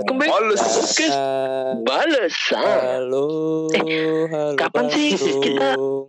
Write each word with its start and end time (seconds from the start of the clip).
Welcome 0.00 0.16
back. 0.16 0.32
Halus. 0.32 0.60
Podcast 0.64 1.16
balasan. 1.84 2.64
Halo, 3.04 3.24
halo. 3.68 4.56
Kapan 4.56 4.84
sih 4.88 5.12
kita-. 5.12 5.76
Oh, 5.76 6.08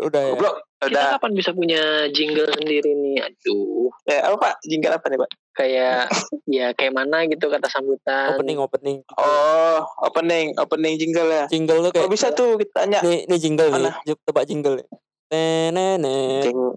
udah 0.00 0.22
ya. 0.24 0.32
Goblok. 0.32 0.56
Kita 0.80 0.88
Udah. 0.88 1.20
kapan 1.20 1.36
bisa 1.36 1.52
punya 1.52 2.08
jingle 2.08 2.48
sendiri 2.56 2.96
nih? 2.96 3.20
Aduh, 3.20 3.92
Eh, 4.08 4.16
apa 4.16 4.32
Pak? 4.40 4.54
Jinggal 4.64 4.96
apa 4.96 5.12
nih 5.12 5.20
Pak? 5.20 5.30
kayak 5.52 6.08
ya 6.48 6.72
kayak 6.72 6.96
mana 6.96 7.28
gitu 7.28 7.52
kata 7.52 7.68
sambutan. 7.68 8.32
Opening, 8.32 8.56
opening. 8.56 8.98
Oh, 9.20 9.84
opening, 10.00 10.56
opening 10.56 10.96
jingle 10.96 11.28
ya. 11.28 11.44
Jingle 11.44 11.84
Kok 11.84 11.92
kayak. 11.92 12.08
bisa 12.08 12.32
tuh 12.32 12.56
kita 12.56 12.88
tanya? 12.88 13.04
Nih, 13.04 13.28
nih 13.28 13.36
jingle 13.36 13.68
nih. 13.68 13.84
Mana? 13.84 13.92
Jep, 14.08 14.16
tebak 14.24 14.48
jingle 14.48 14.80
nih. 14.80 14.88
Tenenet, 15.28 16.00
tenenenenenet. 16.00 16.74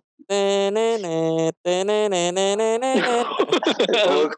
Bukan. 3.94 4.36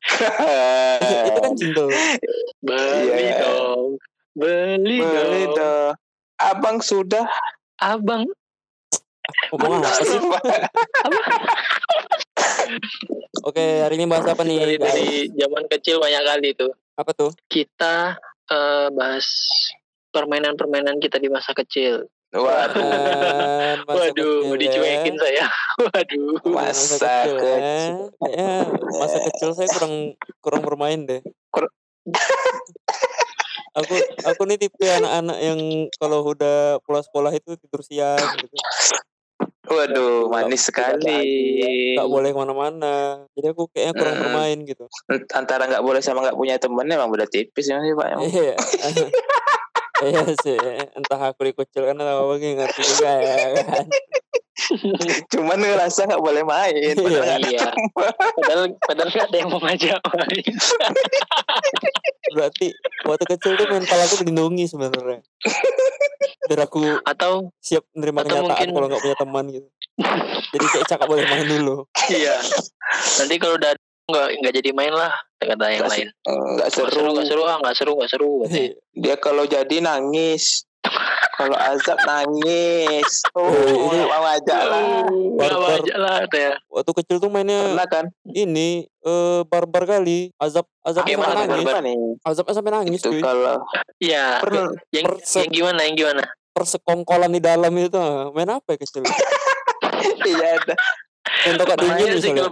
Itu 1.01 1.39
kan 1.41 1.53
jingle. 1.55 1.89
Beli 2.61 3.09
Iya. 3.11 3.35
dong. 3.41 3.89
Beli, 4.35 4.97
Beli 4.99 5.43
dong. 5.47 5.55
dong. 5.55 5.93
Abang 6.35 6.83
sudah 6.83 7.23
Abang 7.79 8.27
Ngomong 9.49 9.81
apa 9.81 10.03
sih? 10.05 10.19
Oke, 13.41 13.81
hari 13.81 13.97
ini 13.97 14.05
bahas 14.05 14.29
apa 14.29 14.45
nih? 14.45 14.57
dari, 14.61 14.75
dari 14.77 15.07
zaman 15.33 15.65
kecil 15.65 15.97
banyak 15.97 16.23
kali 16.23 16.49
tuh. 16.53 16.69
Apa 16.93 17.09
tuh? 17.13 17.31
Kita 17.49 18.21
eh, 18.53 18.87
bahas 18.93 19.25
permainan-permainan 20.13 21.01
kita 21.01 21.17
di 21.17 21.33
masa 21.33 21.57
kecil. 21.57 22.05
Waduh? 22.35 23.87
Masa 23.87 24.11
Waduh, 24.11 24.35
kecil, 24.43 24.59
dicuekin 24.59 25.15
ya? 25.15 25.21
saya. 25.23 25.45
Waduh. 25.87 26.31
masa 26.51 26.95
ya. 26.99 27.13
kecil. 27.31 27.95
Kayaknya 28.19 28.51
masa 28.91 29.17
kecil 29.23 29.49
saya 29.55 29.67
kurang 29.71 29.93
kurang 30.43 30.61
bermain 30.67 30.99
deh. 31.07 31.21
Kur- 31.49 31.71
aku 33.71 33.95
aku 34.23 34.41
nih 34.47 34.57
tipe 34.59 34.83
anak-anak 34.83 35.37
yang 35.39 35.59
kalau 35.95 36.27
udah 36.27 36.79
pulang 36.83 37.03
sekolah 37.03 37.31
itu 37.31 37.55
tidur 37.55 37.81
siang 37.83 38.19
gitu. 38.35 38.55
Waduh, 39.65 40.29
manis 40.29 40.69
sekali. 40.69 41.25
Gak 41.97 42.05
boleh 42.05 42.29
ke 42.29 42.37
mana-mana. 42.37 43.25
Jadi 43.33 43.47
aku 43.49 43.65
kayaknya 43.73 43.93
kurang 43.97 44.15
Hmm. 44.15 44.23
bermain 44.29 44.59
gitu. 44.61 44.85
Antara 45.33 45.65
nggak 45.65 45.81
boleh 45.81 46.03
sama 46.05 46.21
nggak 46.21 46.37
punya 46.37 46.55
temen 46.61 46.85
emang 46.85 47.09
beda 47.09 47.25
tipis 47.25 47.71
ya 47.71 47.81
sih 47.81 47.95
Pak. 47.97 48.09
Iya. 48.21 48.53
Iya 50.03 50.27
sih, 50.43 50.59
entah 50.91 51.21
aku 51.31 51.47
dikucilkan 51.47 51.95
atau 51.95 52.27
apa 52.27 52.33
gitu, 52.35 52.51
ngerti 52.59 52.81
juga 52.83 53.11
ya 53.15 53.35
kan. 53.63 53.85
Cuman 55.35 55.59
ngerasa 55.61 56.07
nggak 56.09 56.23
boleh 56.23 56.43
main. 56.43 56.73
Iya. 56.75 56.95
padahal 56.95 57.39
Iya. 57.43 57.67
Padahal 58.35 58.61
padahal 58.81 59.07
nggak 59.07 59.27
ada 59.29 59.37
yang 59.37 59.49
mau 59.51 59.61
ngajak 59.61 59.99
main. 60.11 60.45
Berarti 62.35 62.67
waktu 63.05 63.25
kecil 63.35 63.51
tuh 63.55 63.67
mental 63.69 63.99
aku 64.01 64.15
dilindungi 64.23 64.65
sebenarnya. 64.67 65.19
Biar 66.49 66.59
aku 66.65 66.81
Atau 67.03 67.51
siap 67.59 67.83
menerima 67.93 68.19
Atau 68.19 68.27
kenyataan 68.27 68.47
mungkin- 68.51 68.73
kalau 68.73 68.87
nggak 68.89 69.03
punya 69.03 69.17
teman 69.19 69.45
gitu. 69.51 69.67
Jadi 70.51 70.65
kayak 70.71 70.87
cakap 70.87 71.07
boleh 71.07 71.23
main 71.23 71.47
dulu. 71.47 71.75
iya. 72.11 72.35
Nanti 73.21 73.35
kalau 73.39 73.55
udah 73.55 73.71
nggak 74.05 74.27
nggak 74.37 74.53
jadi 74.55 74.69
main 74.71 74.93
lah 74.93 75.11
kata 75.35 75.65
yang 75.67 75.85
lain. 75.85 76.07
Nggak 76.21 76.45
Nggak 76.55 76.69
seru 76.71 77.03
nggak 77.11 77.27
seru 77.27 77.41
ah 77.43 77.57
nggak 77.57 77.75
seru 77.75 77.91
nggak 77.97 78.11
seru. 78.11 78.31
Dia 79.01 79.15
kalau 79.17 79.43
jadi 79.45 79.77
nangis. 79.81 80.65
kalau 81.35 81.57
azab 81.57 81.97
nangis. 81.99 83.09
Oh, 83.35 83.49
itu- 83.51 83.97
nggak 83.97 84.07
mau 84.07 84.25
aja 84.29 84.57
lah. 84.63 84.81
Barbar. 85.35 85.75
wajah 85.75 85.97
lah 85.97 86.15
katanya. 86.23 86.51
Waktu 86.69 86.91
kecil 86.95 87.17
tuh 87.17 87.27
mainnya 87.27 87.59
Pernah 87.67 87.87
kan? 87.89 88.05
ini 88.27 88.69
eh 88.85 89.41
barbar 89.43 89.83
kali. 89.83 90.29
Azab 90.37 90.69
azabnya 90.79 91.09
Gimana 91.11 91.33
sampai 91.35 91.57
tuh, 91.57 91.73
nangis. 91.75 92.15
Azabnya 92.21 92.53
sampai 92.53 92.71
nangis 92.71 93.01
Itu 93.01 93.09
kalau 93.19 93.57
Iya. 93.97 94.39
pernah 94.39 94.69
Yang 94.91 95.05
perse- 95.17 95.35
yang 95.35 95.49
gimana 95.51 95.79
yang 95.81 95.95
gimana? 95.97 96.23
Persekongkolan 96.53 97.27
di 97.29 97.41
dalam 97.43 97.73
itu 97.75 97.97
ah. 97.97 98.29
main 98.31 98.47
apa 98.47 98.69
ya 98.69 98.77
kecil? 98.79 99.03
iya 100.29 100.47
ada. 100.55 100.73
Main 101.25 101.55
tokak 101.57 101.77
dingin 101.81 102.07
misalnya. 102.17 102.43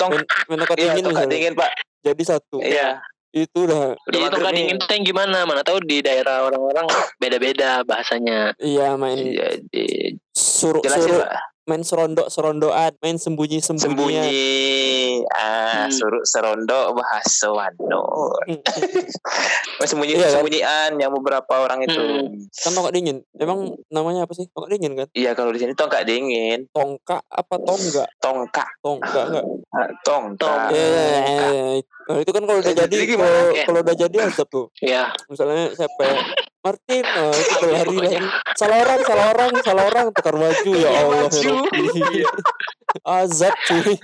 Tong 0.00 0.12
tokak 0.48 0.76
iya 0.78 0.92
dingin 0.92 1.04
misalnya. 1.12 1.32
dingin 1.32 1.52
Pak. 1.56 1.70
Jadi 2.02 2.22
satu. 2.24 2.58
Iya. 2.60 3.00
Itu 3.32 3.64
udah 3.64 3.96
Jadi 4.12 4.28
tongkat 4.28 4.52
dingin 4.52 4.76
itu 4.76 4.92
yang 4.92 5.04
gimana? 5.08 5.38
Mana 5.48 5.64
tahu 5.64 5.80
di 5.80 6.04
daerah 6.04 6.44
orang-orang 6.44 6.84
beda-beda 7.16 7.80
bahasanya. 7.88 8.52
iya 8.60 8.92
main 9.00 9.16
Jadi 9.16 10.20
suruh 10.36 10.84
jelasin 10.84 11.08
suruh 11.08 11.24
Pak. 11.24 11.51
Main 11.62 11.80
serondok 11.80 12.26
serondoan, 12.26 12.90
main 12.98 13.16
sembunyi 13.16 13.62
sembunyian. 13.62 14.26
Sembunyi. 14.26 15.22
Ah, 15.30 15.86
Hmm. 15.86 15.90
suruh 15.90 16.22
serondo 16.22 16.92
bahasa 16.92 17.46
wano. 17.48 18.34
Sembunyi 19.82 20.14
Iya 20.14 20.26
kan? 20.28 20.32
sembunyian 20.36 20.90
yang 20.96 21.10
beberapa 21.12 21.52
orang 21.60 21.82
itu. 21.82 21.98
Hmm. 21.98 22.46
Kan 22.52 22.70
tongkat 22.72 22.92
dingin. 22.92 23.16
Emang 23.34 23.78
namanya 23.88 24.26
apa 24.26 24.32
sih? 24.32 24.46
Tongkat 24.48 24.70
dingin 24.72 24.92
kan? 24.94 25.06
Iya 25.12 25.30
kalau 25.32 25.50
di 25.50 25.58
sini 25.58 25.72
tongkat 25.72 26.02
dingin, 26.04 26.66
Tongkak 26.70 27.22
apa 27.24 27.54
tonggak? 27.58 28.08
tongkak, 28.18 28.68
Tongkak 28.80 29.24
enggak? 29.28 29.44
Ah, 29.70 29.88
tongkak. 30.02 30.68
Iya, 30.70 30.82
iya, 30.82 30.98
iya, 30.98 31.42
iya. 31.72 31.82
Nah, 32.02 32.18
itu 32.18 32.30
kan 32.30 32.42
kalau 32.42 32.58
udah 32.58 32.74
jadi 32.76 32.94
kalau 33.08 33.32
kalau 33.62 33.80
udah 33.80 33.96
jadi 33.96 34.16
azab 34.24 34.48
tuh. 34.48 34.66
Ya. 34.78 35.10
Misalnya 35.28 35.70
siapa? 35.72 36.02
Martin, 36.62 37.02
itu 37.02 37.54
berlari 37.58 37.96
lagi. 37.98 38.18
Salah 38.54 38.78
orang, 38.80 39.00
salah 39.02 39.26
orang, 39.30 39.50
salah 39.60 39.84
orang 39.84 40.06
tukar 40.10 40.34
baju 40.34 40.70
ya 40.70 40.78
Iya, 40.78 40.90
Allah. 40.96 41.26
ya. 41.26 41.52
Rabbi. 41.58 42.22
azab 43.02 43.54
cuy. 43.64 43.94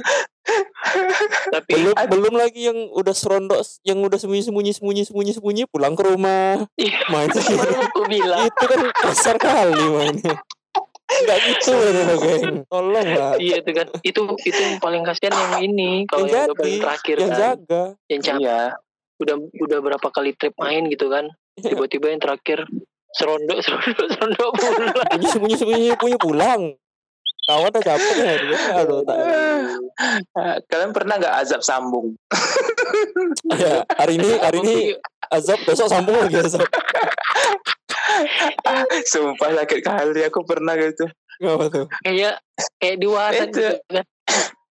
Tapi 1.50 1.70
Belum 1.70 1.92
belum 1.94 2.34
lagi 2.34 2.66
yang 2.66 2.88
udah 2.90 3.12
serondok, 3.12 3.60
yang 3.82 4.00
udah 4.00 4.16
sembunyi 4.16 4.42
sembunyi 4.42 4.72
sembunyi 4.72 5.02
sembunyi 5.04 5.32
sembunyi 5.34 5.62
pulang 5.68 5.92
ke 5.92 6.02
rumah. 6.02 6.64
Iya. 6.74 6.98
Main 7.06 7.28
aku 7.84 8.02
bilang. 8.06 8.48
itu 8.48 8.64
kan 8.64 8.80
kasar 8.96 9.36
kali 9.36 9.76
mainnya. 9.88 10.34
Enggak 11.08 11.38
gitu 11.42 11.72
loh, 11.94 12.16
geng. 12.16 12.56
Tolong 12.64 13.08
lah. 13.12 13.32
Iya 13.36 13.60
itu 13.60 13.70
kan 13.70 13.86
itu 14.02 14.20
itu 14.42 14.58
yang 14.58 14.76
paling 14.78 15.02
kasihan 15.04 15.30
yang 15.32 15.54
ini 15.62 16.04
kalau 16.04 16.24
Yang 16.24 16.32
yang, 16.32 16.44
jadi, 16.44 16.56
paling 16.56 16.78
terakhir 16.80 17.16
yang 17.16 17.28
kan 17.28 17.38
jaga. 17.38 17.82
yang 18.08 18.20
capek 18.20 18.40
Iya. 18.40 18.60
udah 19.18 19.34
udah 19.58 19.78
berapa 19.80 20.08
kali 20.08 20.30
trip 20.32 20.54
main 20.56 20.86
gitu 20.86 21.06
kan 21.06 21.26
tiba-tiba 21.66 22.06
yang 22.12 22.20
terakhir 22.22 22.64
serondok 23.16 23.58
serondok 23.64 24.06
serondok 24.14 24.50
pulang 24.54 24.92
Sembunyi 24.94 25.26
sembunyi 25.28 25.56
sembunyi 25.56 25.88
punya 25.98 26.18
pulang. 26.20 26.62
Kawan 27.48 27.72
udah 27.72 27.80
capek 27.80 28.14
ya 28.20 28.34
dia. 28.44 28.58
Aduh, 28.76 29.00
tak. 29.08 29.16
Ah, 30.36 30.60
Kalian 30.68 30.92
pernah 30.92 31.16
nggak 31.16 31.36
azab 31.44 31.64
sambung? 31.64 32.12
Ya, 33.48 33.84
hari 33.96 34.20
ini 34.20 34.30
hari 34.40 34.58
ini 34.64 34.76
azab 35.32 35.60
besok 35.64 35.88
sambung 35.88 36.16
lagi 36.16 36.40
azab. 36.40 36.64
Sumpah 39.08 39.50
sakit 39.64 39.80
kali 39.84 40.20
aku 40.24 40.44
pernah 40.44 40.76
gitu. 40.76 41.08
Ngapa 41.38 41.64
tuh? 41.70 41.86
kayak 42.04 42.40
kayak 42.82 42.96
di 42.98 43.06
waran 43.06 43.48
Itu. 43.48 43.62
gitu 43.62 43.78
kan 43.94 44.04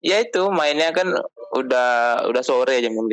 Ya 0.02 0.16
itu 0.22 0.42
mainnya 0.50 0.90
kan 0.94 1.10
udah 1.54 2.22
udah 2.26 2.42
sore 2.42 2.78
jam 2.82 2.94
5 2.94 3.10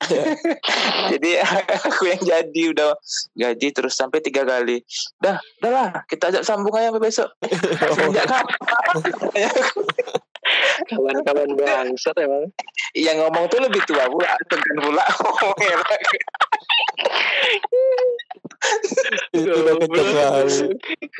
Jadi 1.12 1.30
aku 1.88 2.02
yang 2.08 2.22
jadi 2.24 2.62
udah 2.72 2.90
gaji 3.36 3.68
terus 3.72 3.94
sampai 3.96 4.24
tiga 4.24 4.42
kali. 4.48 4.80
Dah, 5.20 5.36
dah 5.60 5.70
lah 5.70 5.88
kita 6.08 6.32
ajak 6.32 6.44
sambung 6.44 6.72
aja 6.76 6.88
sampai 6.88 7.04
besok. 7.04 7.28
Sejak 7.98 8.26
kapan? 8.26 8.96
kawan-kawan 10.88 11.52
bangsat 11.52 12.16
emang 12.16 12.48
yang 12.96 13.20
ngomong 13.20 13.46
tuh 13.52 13.60
lebih 13.60 13.84
tua 13.84 14.08
pula, 14.08 14.34
tekan 14.48 14.76
pula 14.82 15.04
ngomongnya. 15.20 15.78
Itu 19.36 19.50
udah 19.52 19.74
kenceng 19.78 20.10
kali. 20.16 20.56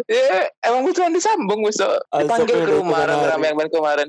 Ya, 0.09 0.49
emang 0.67 0.88
butuhan 0.88 1.12
disambung 1.15 1.62
besok. 1.62 2.00
Azab 2.11 2.49
Dipanggil 2.49 2.59
ke 2.65 2.73
rumah 2.81 3.06
rame-rame 3.06 3.44
yang 3.55 3.71
kemarin. 3.71 4.09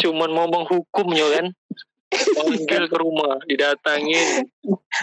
cuman 0.00 0.30
mau 0.34 0.48
menghukumnya 0.50 1.26
kan 1.38 1.46
panggil 2.10 2.84
ke 2.92 2.96
rumah 2.98 3.38
didatangin 3.46 4.46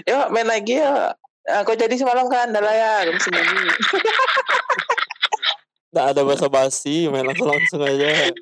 Yuk 0.05 0.27
main 0.31 0.47
lagi 0.47 0.79
ya. 0.79 1.15
Aku 1.63 1.79
jadi 1.79 1.95
semalam 1.95 2.27
kan, 2.27 2.51
dah 2.51 2.59
lah 2.59 2.75
ya, 2.75 2.93
kamu 3.07 3.23
sembunyi. 3.23 3.71
Nggak 5.95 6.07
ada 6.11 6.21
basa-basi, 6.27 7.07
main 7.07 7.23
langsung 7.23 7.47
langsung 7.47 7.81
aja. 7.87 8.35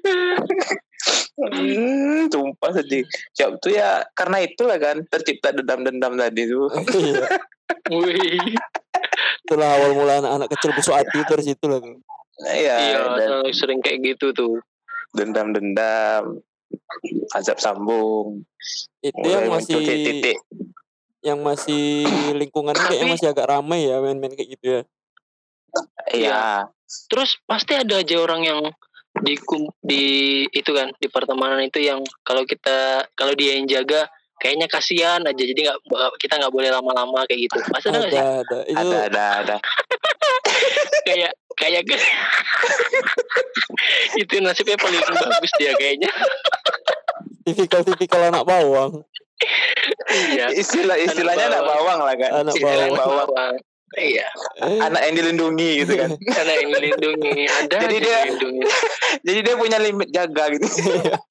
Hmm, 1.38 2.26
tumpah 2.34 2.72
sedih. 2.74 3.06
Siap 3.38 3.62
tuh 3.62 3.78
ya 3.78 4.02
karena 4.18 4.42
itulah 4.42 4.82
kan 4.82 5.06
tercipta 5.06 5.54
dendam-dendam 5.54 6.18
tadi 6.18 6.50
tuh. 6.50 6.70
Iya. 6.96 7.26
wih 7.90 8.54
Itulah 9.46 9.70
awal 9.74 9.98
mula 9.98 10.22
anak-anak 10.22 10.50
kecil 10.54 10.70
busuk 10.78 10.94
hati 10.94 11.18
itu 11.18 11.32
dari 11.34 11.44
situ 11.46 11.66
lah. 11.66 11.82
tuh. 11.82 11.98
Iya, 12.46 12.76
iya 12.78 13.00
dan 13.18 13.32
sering 13.54 13.82
kayak 13.82 14.06
gitu 14.06 14.34
tuh 14.38 14.62
dendam-dendam, 15.18 16.42
azab 17.32 17.58
sambung, 17.58 18.44
Itu 19.00 19.20
yang 19.22 19.48
masih 19.48 19.78
titik-titik. 19.78 20.38
yang 21.22 21.40
masih 21.42 22.06
lingkungan 22.34 22.74
kayaknya 22.74 23.02
Tapi- 23.02 23.14
masih 23.14 23.28
agak 23.30 23.48
ramai 23.50 23.86
ya 23.86 23.98
main-main 23.98 24.32
kayak 24.32 24.50
gitu 24.54 24.66
ya. 24.68 24.82
Iya, 26.08 26.44
terus 27.08 27.36
pasti 27.44 27.74
ada 27.74 28.00
aja 28.00 28.16
orang 28.16 28.42
yang 28.42 28.62
di 29.22 29.36
kum- 29.38 29.74
di 29.80 30.04
itu 30.48 30.72
kan 30.72 30.92
di 30.96 31.08
pertemanan 31.08 31.60
itu 31.62 31.80
yang 31.80 32.00
kalau 32.22 32.44
kita 32.44 33.04
kalau 33.12 33.34
dia 33.34 33.58
yang 33.58 33.66
jaga 33.66 34.08
kayaknya 34.38 34.68
kasihan 34.68 35.20
aja. 35.20 35.36
Jadi 35.36 35.66
nggak 35.66 35.80
kita 36.16 36.38
nggak 36.38 36.54
boleh 36.54 36.70
lama-lama 36.70 37.24
kayak 37.26 37.48
gitu. 37.48 37.58
Masa 37.72 37.90
ada 37.90 37.98
nggak 37.98 38.12
sih? 38.12 38.20
Ada 38.20 38.32
ada. 38.40 38.58
Itu 38.64 38.78
Ada 38.78 38.98
ada 39.08 39.24
ada. 39.42 39.56
kayak 41.08 41.32
kayak 41.56 41.84
itu 44.16 44.36
nasibnya 44.40 44.76
paling 44.76 45.02
bagus 45.02 45.52
dia 45.56 45.72
kayaknya 45.74 46.12
tipikal-tipikal 47.44 48.22
anak 48.26 48.44
bawang 48.44 49.04
iya 50.10 50.48
Istilah 50.50 50.96
istilahnya 50.98 51.48
anak 51.48 51.60
Anak 51.60 51.68
bawang 51.70 52.00
lah 52.02 52.16
kan. 52.16 52.30
Anak 52.42 52.54
Istilah 52.56 52.88
bawang. 52.90 53.28
bawang. 53.28 53.54
iya 53.96 54.28
Eh, 54.58 54.80
Anak 54.82 55.02
yang 55.04 55.16
dilindungi 55.16 55.70
gitu 55.84 55.94
kan. 55.96 56.10
karena 56.36 56.54
yang 56.58 56.70
dilindungi 56.72 57.36
ada 57.46 57.76
Jadi 57.78 57.96
dia- 57.98 58.24
yang 58.24 58.34
dilindungi 58.34 58.64
Jadi 59.28 59.40
dia 59.42 59.56
punya 59.56 59.78
limit 59.78 60.10
jaga 60.10 60.44
gitu. 60.52 60.68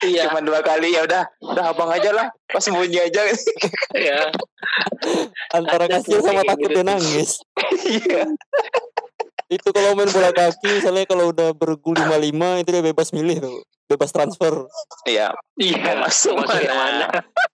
iya 0.04 0.28
Cuma 0.28 0.40
dua 0.40 0.60
kali 0.60 0.92
ya 0.92 1.02
udah, 1.02 1.22
udah 1.42 1.64
abang 1.66 1.90
aja 1.90 2.12
lah. 2.12 2.26
Pas 2.46 2.60
sembunyi 2.60 3.00
aja. 3.00 3.20
iya 3.94 4.28
antara 5.50 5.88
tuh 5.98 6.20
sama 6.20 6.40
takut 6.42 6.68
gitu. 6.68 6.76
dia 6.78 6.84
nangis 6.84 7.40
Iya. 7.84 8.22
Itu 9.46 9.68
kalau 9.70 9.92
main 9.92 10.08
bola 10.08 10.30
kaki 10.30 10.68
misalnya 10.74 11.04
kalau 11.04 11.28
udah 11.28 11.52
bergu 11.52 11.92
55 11.92 12.32
itu 12.60 12.68
dia 12.70 12.82
bebas 12.82 13.08
milih 13.10 13.36
tuh 13.38 13.56
bebas 13.84 14.10
transfer 14.10 14.64
Iya. 15.04 15.28
iya 15.54 15.92
masuk 15.96 16.32
mana? 16.34 16.72
mana 16.72 17.06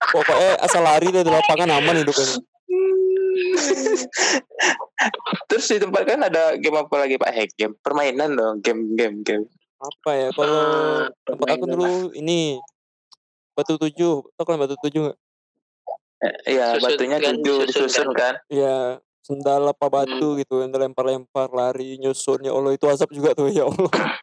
pokoknya 0.07 0.51
asal 0.61 0.81
lari 0.81 1.09
dari 1.09 1.27
lapangan 1.27 1.71
aman 1.73 1.99
hidupnya 1.99 2.39
Terus 5.47 5.65
di 5.67 5.79
tempat 5.79 6.03
kan 6.05 6.21
ada 6.21 6.55
game 6.55 6.77
apa 6.77 6.95
lagi 6.97 7.17
Pak? 7.17 7.31
Hack 7.31 7.51
game, 7.57 7.75
permainan 7.81 8.37
dong, 8.37 8.61
game 8.61 8.95
game 8.95 9.23
game. 9.23 9.45
apa 9.81 10.11
ya 10.13 10.29
kalau 10.31 10.55
Ah, 10.55 11.09
tempat 11.25 11.47
aku 11.49 11.65
permainan 11.65 11.73
dulu 11.73 11.93
ini 12.13 12.61
batu 13.51 13.75
tujuh 13.77 14.29
tau 14.31 14.45
kan 14.45 14.57
batu 14.57 14.77
tujuh 14.79 15.09
nggak 15.09 15.19
Iya, 16.45 16.77
batunya 16.77 17.17
kan, 17.17 17.33
tujuh 17.35 17.65
disusun 17.65 17.89
disusun 17.89 18.09
kan. 18.13 18.37
ya 18.47 19.01
sendal 19.21 19.63
apa 19.67 19.87
batu 19.87 20.35
gitu 20.35 20.59
yang 20.59 20.71
lempar-lempar 20.71 21.49
lari 21.51 21.97
nyusun 21.97 22.41
ya 22.41 22.51
Allah 22.51 22.73
itu 22.73 22.85
asap 22.85 23.13
juga 23.13 23.33
tuh 23.33 23.49
ya 23.49 23.65
Allah 23.65 23.91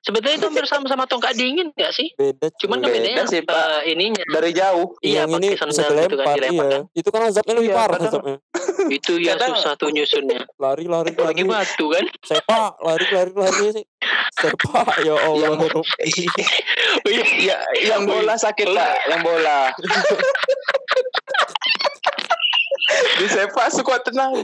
Sebetulnya 0.00 0.36
itu 0.36 0.44
hampir 0.44 0.64
sama-sama 0.66 1.04
tongkat 1.04 1.32
dingin 1.34 1.72
gak 1.72 1.92
sih? 1.92 2.12
beda 2.12 2.52
Cuman 2.56 2.80
kan 2.80 2.88
bedanya 2.90 3.20
Beda 3.20 3.24
sih, 3.26 3.40
Pak. 3.40 3.56
eh, 3.56 3.92
ininya. 3.92 4.24
Dari 4.28 4.50
jauh. 4.50 4.88
Iya, 5.00 5.24
yang 5.24 5.30
ini 5.36 5.48
sandal 5.52 5.72
gitu 5.72 5.88
kan, 5.92 5.96
dilempar 6.04 6.36
dilempar 6.36 6.44
iya 6.44 6.68
kan. 6.68 6.82
itu 6.92 7.08
kan 7.08 7.20
azabnya 7.22 7.54
lebih 7.56 7.68
Iya, 7.68 7.76
parah 7.76 7.96
kadang- 7.96 8.12
azabnya 8.12 8.36
Itu 8.96 9.12
ya 9.16 9.32
Kadang- 9.34 9.52
susah 9.56 9.72
tuh 9.76 9.88
nyusunnya. 9.88 10.40
lari 10.58 10.84
lari 10.84 11.12
lari 11.12 11.24
Lagi 11.32 11.44
batu 11.46 11.86
kan. 11.88 12.04
sepak 12.20 12.72
lari 12.78 13.06
lari 13.08 13.32
lari 13.34 13.64
sih 13.72 13.84
sepak 14.34 14.88
ya 15.00 15.14
Allah 15.28 15.48
Yang- 15.48 15.68
Rob. 15.70 15.86
Iya. 15.96 17.24
Iya, 17.36 17.56
yang 17.86 18.02
bola 18.04 18.34
sakit 18.36 18.68
Pak, 18.68 18.90
yang 19.06 19.20
bola. 19.22 19.58
Di 23.20 23.26
sepak 23.28 23.68
sekuat 23.72 24.02
tenang. 24.06 24.36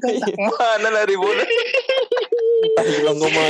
Mana 0.59 0.89
lari 0.93 1.17
bola? 1.17 1.45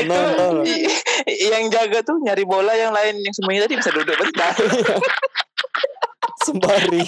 lah. 0.06 0.62
I- 0.66 1.50
yang 1.50 1.70
jaga 1.70 2.02
tuh 2.02 2.18
nyari 2.22 2.44
bola 2.46 2.74
yang 2.74 2.92
lain 2.94 3.18
yang 3.22 3.34
semuanya 3.34 3.66
tadi 3.66 3.78
bisa 3.78 3.90
duduk 3.94 4.16
bentar. 4.18 4.54
sembari. 6.46 7.02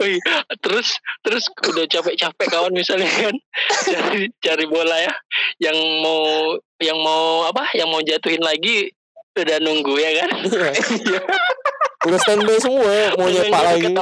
Wih, 0.00 0.18
terus 0.64 0.96
terus 1.20 1.44
udah 1.68 1.84
capek-capek 1.84 2.46
kawan 2.48 2.72
misalnya 2.72 3.08
kan? 3.10 3.34
Cari 3.84 4.32
cari 4.40 4.64
bola 4.64 4.96
ya. 4.96 5.12
Yang 5.60 5.78
mau 6.00 6.22
yang 6.80 6.98
mau 7.02 7.44
apa? 7.48 7.68
Yang 7.76 7.88
mau 7.92 8.00
jatuhin 8.00 8.40
lagi 8.42 8.88
udah 9.36 9.58
nunggu 9.60 9.94
ya 10.00 10.10
kan? 10.24 10.30
Iya. 11.04 11.20
Udah 12.02 12.18
standby 12.18 12.58
semua 12.58 13.14
mau 13.14 13.28
nyepak 13.30 13.62
lagi. 13.62 13.94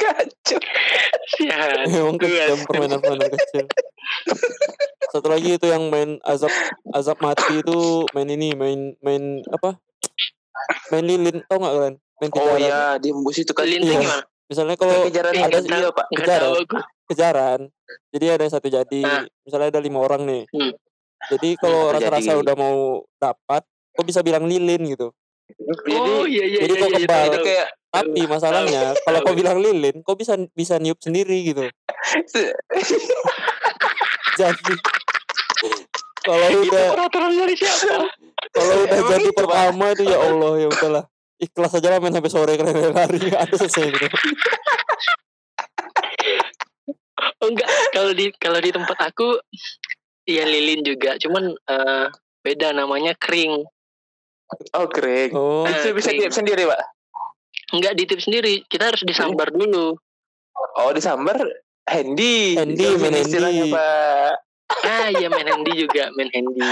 ke 0.00 0.12
sian 1.48 1.78
emang 1.88 2.16
kejam 2.16 2.48
kan. 2.54 2.66
permainan-permainan 2.66 3.30
kecil 3.32 3.64
satu 5.08 5.26
lagi 5.26 5.56
itu 5.56 5.66
yang 5.66 5.88
main 5.88 6.20
azab 6.22 6.52
azab 6.92 7.18
mati 7.18 7.58
itu 7.58 8.04
main 8.12 8.28
ini 8.28 8.52
main 8.52 8.94
main 9.00 9.22
apa 9.48 9.80
main 10.88 11.04
lilin 11.04 11.40
tau 11.44 11.58
nggak 11.58 11.74
kalian 11.74 11.94
main 12.20 12.30
Oh 12.30 12.36
kejaran 12.36 12.60
iya, 12.60 12.82
di 13.00 13.08
embus 13.08 13.36
itu 13.38 13.50
kali. 13.50 13.68
Lilin 13.74 13.80
tuh 13.80 13.90
Iya. 13.90 14.00
gimana 14.00 14.22
misalnya 14.44 14.74
kalau 14.74 14.96
Kejaran 15.06 15.32
ada 15.32 15.58
iya, 15.58 15.88
Pak. 15.88 16.06
Kejaran. 16.12 16.50
kejaran 17.06 17.60
jadi 18.10 18.26
ada 18.34 18.44
satu 18.46 18.66
jadi 18.66 19.00
Nah. 19.00 19.22
misalnya 19.40 19.68
ada 19.68 19.80
lima 19.80 19.98
orang 19.98 20.22
nih 20.26 20.42
Hmm. 20.50 20.72
jadi 21.28 21.48
kalau 21.56 21.80
Satu 21.88 21.94
rasa-rasa 21.96 22.32
udah 22.36 22.54
mau 22.54 22.78
dapat 23.16 23.62
kok 23.90 24.04
bisa 24.04 24.20
bilang 24.20 24.44
lilin 24.44 24.82
gitu 24.86 25.10
oh 25.90 26.24
iya 26.24 26.44
iya 26.44 26.58
jadi 26.62 26.72
iya, 26.72 26.82
kok 26.82 26.88
iya, 26.88 26.98
kebal. 27.00 27.10
tahu, 27.10 27.26
Itu 27.26 27.38
kayak 27.42 27.68
tapi 27.90 28.22
masalahnya 28.30 28.94
kalau 29.02 29.18
kau 29.26 29.34
bilang 29.34 29.58
lilin 29.58 30.02
kau 30.06 30.14
bisa 30.14 30.38
bisa 30.54 30.78
niup 30.78 31.02
sendiri 31.02 31.42
gitu. 31.42 31.66
Jadi 34.38 34.74
kalau 36.22 36.46
udah 36.62 36.84
peraturan 36.94 37.32
dari 37.34 37.54
siapa? 37.58 38.06
kalau 38.54 38.74
udah 38.86 38.96
Emang 38.96 39.10
jadi 39.18 39.26
gitu, 39.26 39.36
pertama 39.36 39.84
itu 39.90 40.02
ya 40.06 40.18
Allah 40.22 40.52
ya 40.62 40.68
udahlah. 40.70 41.04
Ikhlas 41.40 41.72
aja 41.72 41.88
lah 41.90 41.98
main 41.98 42.12
sampai 42.12 42.30
sore 42.30 42.52
kalian 42.54 42.92
lari 42.92 43.16
nggak 43.16 43.42
ada 43.48 43.54
selesai 43.56 43.84
gitu. 43.90 44.06
Oh 47.40 47.48
enggak. 47.48 47.68
Kalau 47.92 48.12
di 48.12 48.26
kalau 48.36 48.60
di 48.60 48.70
tempat 48.70 48.98
aku 49.12 49.40
iya 50.28 50.44
lilin 50.44 50.84
juga. 50.84 51.16
Cuman 51.16 51.52
eh, 51.52 52.06
beda 52.44 52.76
namanya 52.76 53.16
kering. 53.16 53.64
Oh 54.76 54.86
kering. 54.88 55.32
oh 55.32 55.64
Itu 55.64 55.96
bisa 55.96 56.12
kering. 56.12 56.28
tiup 56.28 56.34
sendiri, 56.36 56.68
Pak. 56.68 56.80
Enggak 57.70 57.94
ditip 57.94 58.18
sendiri 58.18 58.62
kita 58.66 58.90
harus 58.90 59.02
disambar 59.02 59.50
dulu 59.50 59.96
Oh, 60.76 60.92
disambar 60.92 61.40
handy. 61.88 62.52
Handy, 62.54 62.84
Itu 62.84 63.00
main 63.00 63.16
istilahnya, 63.16 63.64
handy. 63.64 63.72
Pak. 63.72 64.32
ah 64.86 65.08
iya 65.10 65.26
main 65.26 65.42
handy 65.42 65.72
juga 65.74 66.14
main 66.14 66.30
handy 66.30 66.62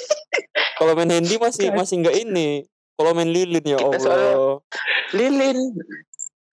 kalau 0.78 0.94
main 0.94 1.10
handy 1.10 1.34
masih 1.34 1.74
masih 1.74 1.98
nggak 1.98 2.14
ini 2.14 2.62
kalau 2.94 3.10
main 3.10 3.26
lilin 3.26 3.64
ya 3.64 3.74
Kita 3.74 4.06
Allah 4.06 4.62
Lilin. 5.10 5.58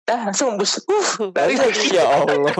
Dah 0.03 0.29
langsung 0.29 0.53
embus. 0.53 0.83
Uh, 0.83 1.31
lari 1.31 1.55
lagi. 1.55 1.89
ya 1.97 2.03
Allah 2.03 2.51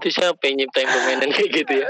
itu 0.00 0.08
siapa 0.08 0.40
yang 0.46 0.56
nyiptain 0.62 0.88
permainan 0.88 1.30
kayak 1.32 1.50
gitu 1.52 1.72
ya 1.76 1.88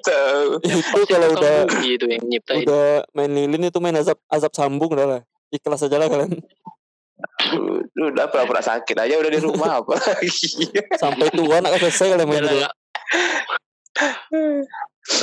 Tahu. 0.00 0.46
itu 0.62 1.00
kalau 1.04 1.28
udah 1.36 1.56
gitu 1.82 2.04
yang 2.08 2.24
nyiptain 2.24 2.64
udah 2.64 3.04
main 3.12 3.28
lilin 3.28 3.68
itu 3.68 3.78
main 3.82 3.96
azab 3.98 4.16
azab 4.30 4.52
sambung 4.54 4.88
udah 4.88 5.06
lah 5.08 5.20
ikhlas 5.50 5.82
aja 5.82 5.96
lah 5.96 6.06
kalian 6.06 6.32
Lu 7.94 8.10
udah 8.10 8.26
pura-pura 8.26 8.60
sakit 8.60 8.96
aja 8.96 9.16
udah 9.16 9.28
di 9.28 9.38
rumah 9.38 9.80
apa 9.80 9.96
lagi. 9.96 10.66
sampai 10.94 11.30
tua 11.30 11.58
nak 11.58 11.78
selesai 11.78 12.10
kalian 12.10 12.28
main 12.28 12.44
nggak 12.44 12.72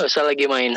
usah 0.03 0.23
lagi 0.23 0.45
main 0.45 0.73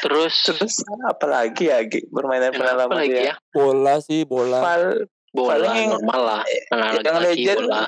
terus 0.00 0.34
Terus 0.44 0.74
apa 1.02 1.26
lagi 1.26 1.66
ya, 1.66 1.82
Gi? 1.82 2.06
Permainan 2.06 2.50
apa 2.50 2.56
pengalaman 2.56 2.96
lagi 2.96 3.12
dia. 3.12 3.24
ya 3.24 3.34
bola 3.50 3.94
sih 3.98 4.22
bola 4.22 4.58
Pal, 4.58 4.82
bola 5.30 5.52
Paling 5.56 5.74
yang- 5.76 5.92
normal 5.96 6.20
lah 6.20 6.42
anak 6.70 7.02
yang 7.02 7.18
legend 7.20 7.58
bola 7.62 7.82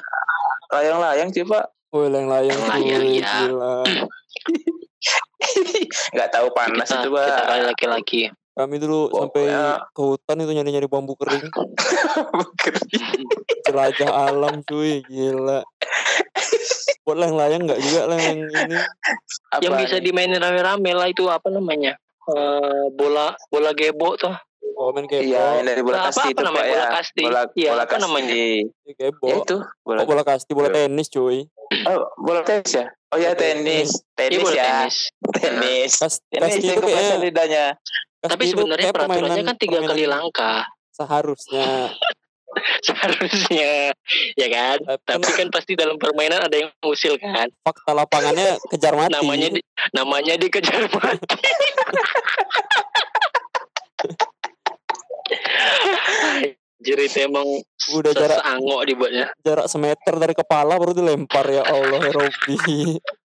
layang-layang 0.71 1.29
sih, 1.31 1.43
Pak. 1.43 1.65
oh 1.91 2.07
layang-layang 2.07 2.59
Layang, 2.61 3.05
ya. 3.11 3.27
gila 3.43 3.75
Nggak 6.13 6.29
tahu 6.31 6.47
panas 6.53 6.87
kita, 6.87 7.01
itu, 7.01 7.11
kita 7.11 7.27
Pak. 7.27 7.45
kali 7.45 7.63
laki-laki 7.65 8.21
kami 8.53 8.77
dulu 8.77 9.09
Pokoknya- 9.09 9.79
sampai 9.79 9.93
ke 9.93 10.03
hutan 10.05 10.37
itu 10.39 10.53
nyari-nyari 10.53 10.89
bambu 10.93 11.15
kering 11.15 11.47
jelajah 13.63 14.11
alam 14.11 14.61
cuy 14.63 15.03
gila 15.05 15.63
buat 17.03 17.17
layang-layang 17.17 17.63
nggak 17.65 17.81
juga 17.81 18.01
layang 18.07 18.39
ini 18.45 18.77
Apa 19.51 19.61
yang 19.61 19.75
bisa 19.79 19.97
dimainin 19.99 20.39
rame-rame 20.39 20.91
lah 20.93 21.07
itu 21.07 21.27
apa 21.27 21.49
namanya 21.49 21.97
Eh, 22.23 22.85
bola 22.93 23.33
bola 23.49 23.73
gebok 23.73 24.15
tuh 24.17 24.35
oh 24.77 24.93
main 24.93 25.05
kebo 25.05 25.25
Iya, 25.25 25.59
yang 25.59 25.67
dari 25.67 25.83
bola 25.83 25.97
Nah, 25.97 26.03
apa- 26.05 26.15
kasti 26.15 26.21
apa 26.23 26.31
itu, 26.31 26.43
namanya? 26.43 26.61
Pak 26.61 26.71
Bola 26.71 26.79
ya. 26.79 26.91
kasti. 26.93 27.23
Bola, 27.23 27.41
Iya, 27.51 27.71
bola 27.71 27.81
apa 27.81 27.91
kasti. 27.91 28.03
namanya? 28.03 28.35
Ya, 28.81 28.93
kebo 28.95 29.25
Ya 29.25 29.35
itu, 29.37 29.57
bola. 29.81 29.99
oh, 29.99 30.07
bola 30.07 30.23
kasti 30.23 30.51
bola 30.53 30.69
Iya. 30.69 30.77
tenis 30.79 31.09
cuy 31.09 31.39
Oh, 31.83 31.99
bola 32.17 32.41
tenis 32.41 32.71
ya? 32.73 32.87
Oh 33.11 33.19
ya, 33.19 33.31
tenis. 33.35 33.91
Iya 33.91 34.15
Tenis 34.15 34.39
bola 34.39 34.55
ya. 34.55 34.63
tenis 34.63 34.97
Tenis. 35.33 35.93
Kas, 35.99 36.15
Tenis 36.25 36.43
kasti 36.47 36.63
yang 36.63 36.77
itu 36.77 36.83
kayak 36.87 37.19
lidahnya. 37.19 37.65
Tapi 38.21 38.45
sebenarnya 38.49 38.91
peraturannya 38.93 39.45
kan 39.45 39.57
tiga 39.57 39.81
kali 39.81 40.05
langkah 40.05 40.69
seharusnya. 40.93 41.91
Seharusnya 42.83 43.95
ya 44.35 44.49
kan? 44.51 44.83
Tapi 44.83 45.23
tapi 45.23 45.31
kan 45.39 45.49
pasti 45.55 45.79
dalam 45.79 45.95
permainan 45.95 46.43
ada 46.43 46.59
yang 46.59 46.67
usil 46.83 47.15
kan? 47.15 47.47
fakta 47.63 47.95
lapangannya 47.95 48.59
kejar 48.75 48.99
mati. 48.99 49.15
Namanya 49.15 49.49
di, 49.55 49.61
namanya 49.95 50.35
dikejar 50.35 50.91
mati. 50.91 51.39
Jadi 56.81 57.03
itu 57.07 57.19
emang 57.23 57.45
Udah 57.93 58.13
jarak- 58.17 58.41
sesangok 58.41 58.81
dibuatnya. 58.89 59.27
jarak 59.45 59.67
semeter 59.69 60.15
dari 60.17 60.33
kepala 60.33 60.81
baru 60.81 60.97
dilempar 60.97 61.45
ya 61.47 61.61
Allah 61.61 62.01
ya 62.01 62.13
Robbi 62.17 62.57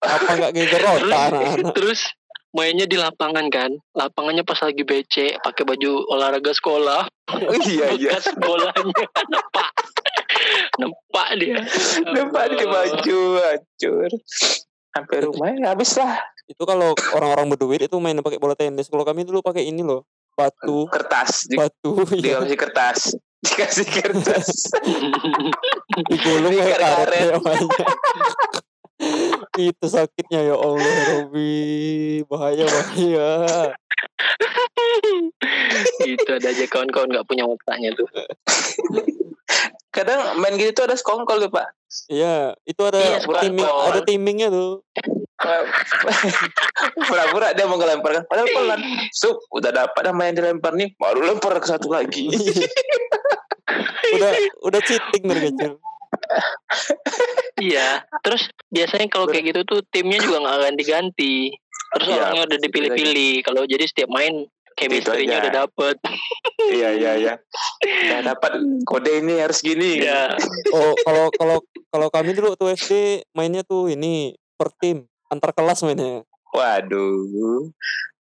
apa 0.04 0.30
nggak 0.36 0.52
geger 0.52 0.84
otak 0.84 1.20
anak-anak? 1.32 1.72
terus 1.72 2.12
mainnya 2.56 2.88
di 2.88 2.96
lapangan 2.96 3.52
kan. 3.52 3.76
Lapangannya 3.92 4.48
pas 4.48 4.58
lagi 4.64 4.88
becek, 4.88 5.44
pakai 5.44 5.64
baju 5.68 6.08
olahraga 6.08 6.56
sekolah. 6.56 7.04
Oh, 7.36 7.60
iya 7.68 7.92
iya. 8.00 8.16
Bekas 8.16 8.32
bolanya 8.40 9.04
nempak. 9.28 9.72
nempak 10.80 11.28
dia. 11.38 11.60
Lupa 12.08 12.42
di 12.48 12.66
baju 12.66 13.20
hancur. 13.44 14.10
Sampai 14.96 15.18
rumahnya 15.28 15.76
habis 15.76 15.92
lah. 16.00 16.16
Itu 16.48 16.64
kalau 16.64 16.96
orang-orang 17.12 17.52
berduit 17.52 17.84
itu 17.84 17.98
main 18.00 18.16
pakai 18.24 18.40
bola 18.40 18.56
tenis. 18.56 18.88
Kalau 18.88 19.04
kami 19.04 19.28
dulu 19.28 19.44
pakai 19.44 19.68
ini 19.68 19.84
loh, 19.84 20.08
batu, 20.40 20.88
Kertas. 20.88 21.52
Di, 21.52 21.60
batu, 21.60 22.08
ya, 22.16 22.40
dikasih 22.40 22.58
kertas. 22.60 23.00
Dikasih 23.44 23.88
kertas. 23.92 24.48
digulung 26.10 26.54
kayak 26.56 26.80
karet. 26.80 27.28
Itu 29.56 29.86
sakitnya 29.88 30.40
ya 30.52 30.56
Allah 30.56 30.96
Robi 31.12 32.24
bahaya 32.28 32.64
bahaya 32.64 33.32
itu 36.06 36.30
ada 36.32 36.48
aja 36.52 36.66
kawan-kawan 36.72 37.10
nggak 37.12 37.28
punya 37.28 37.44
otaknya 37.48 37.92
tuh. 37.96 38.08
Kadang 39.92 40.40
main 40.44 40.60
gitu 40.60 40.72
tuh 40.76 40.86
ada 40.92 40.96
skongkol 41.00 41.40
tuh 41.48 41.52
pak. 41.52 41.72
Iya 42.12 42.56
itu 42.68 42.82
ada 42.84 43.00
Iya, 43.00 43.20
timing 43.24 43.64
ada 43.64 44.02
timingnya 44.04 44.48
tuh 44.52 44.84
Pura-pura 47.08 47.56
dia 47.56 47.68
mau 47.68 47.80
ngelemparkan. 47.80 48.28
Padahal 48.28 48.48
pelan. 48.52 48.80
Sup, 49.12 49.40
udah 49.52 49.72
dapat 49.72 50.02
nama 50.08 50.32
yang 50.32 50.36
dilempar 50.42 50.74
nih. 50.74 50.96
Baru 50.96 51.22
lempar 51.24 51.60
ke 51.60 51.68
satu 51.68 51.92
lagi. 51.92 52.32
udah 54.16 54.32
udah 54.64 54.82
cheating 54.86 55.24
dari 55.28 55.52
kecil 55.52 55.85
Iya. 57.58 58.04
Terus 58.22 58.44
biasanya 58.68 59.08
kalau 59.08 59.26
kayak 59.26 59.46
gitu 59.50 59.62
tuh 59.64 59.80
timnya 59.90 60.20
juga 60.20 60.42
nggak 60.42 60.58
ganti-ganti. 60.66 61.56
Terus 61.96 62.08
Iya, 62.08 62.16
orangnya 62.20 62.42
udah 62.46 62.60
dipilih-pilih. 62.60 63.34
Kalau 63.42 63.62
jadi 63.64 63.86
setiap 63.86 64.10
main 64.10 64.44
chemistry-nya 64.76 65.40
aja. 65.40 65.42
udah 65.42 65.54
dapet. 65.64 65.96
iya 66.68 66.90
iya 66.92 67.12
iya. 67.16 67.34
Udah 67.80 68.22
dapat 68.30 68.52
kode 68.84 69.24
ini 69.24 69.40
harus 69.40 69.60
gini. 69.60 70.04
Ya. 70.04 70.36
oh 70.70 70.92
kalau 71.00 71.32
kalau 71.32 71.58
kalau 71.88 72.08
kami 72.10 72.36
dulu 72.36 72.54
tuh 72.54 72.68
SD 72.70 73.24
mainnya 73.32 73.64
tuh 73.64 73.88
ini 73.88 74.36
per 74.56 74.76
tim 74.76 75.08
antar 75.26 75.52
kelas 75.52 75.80
mainnya 75.82 76.28
Waduh. 76.52 77.72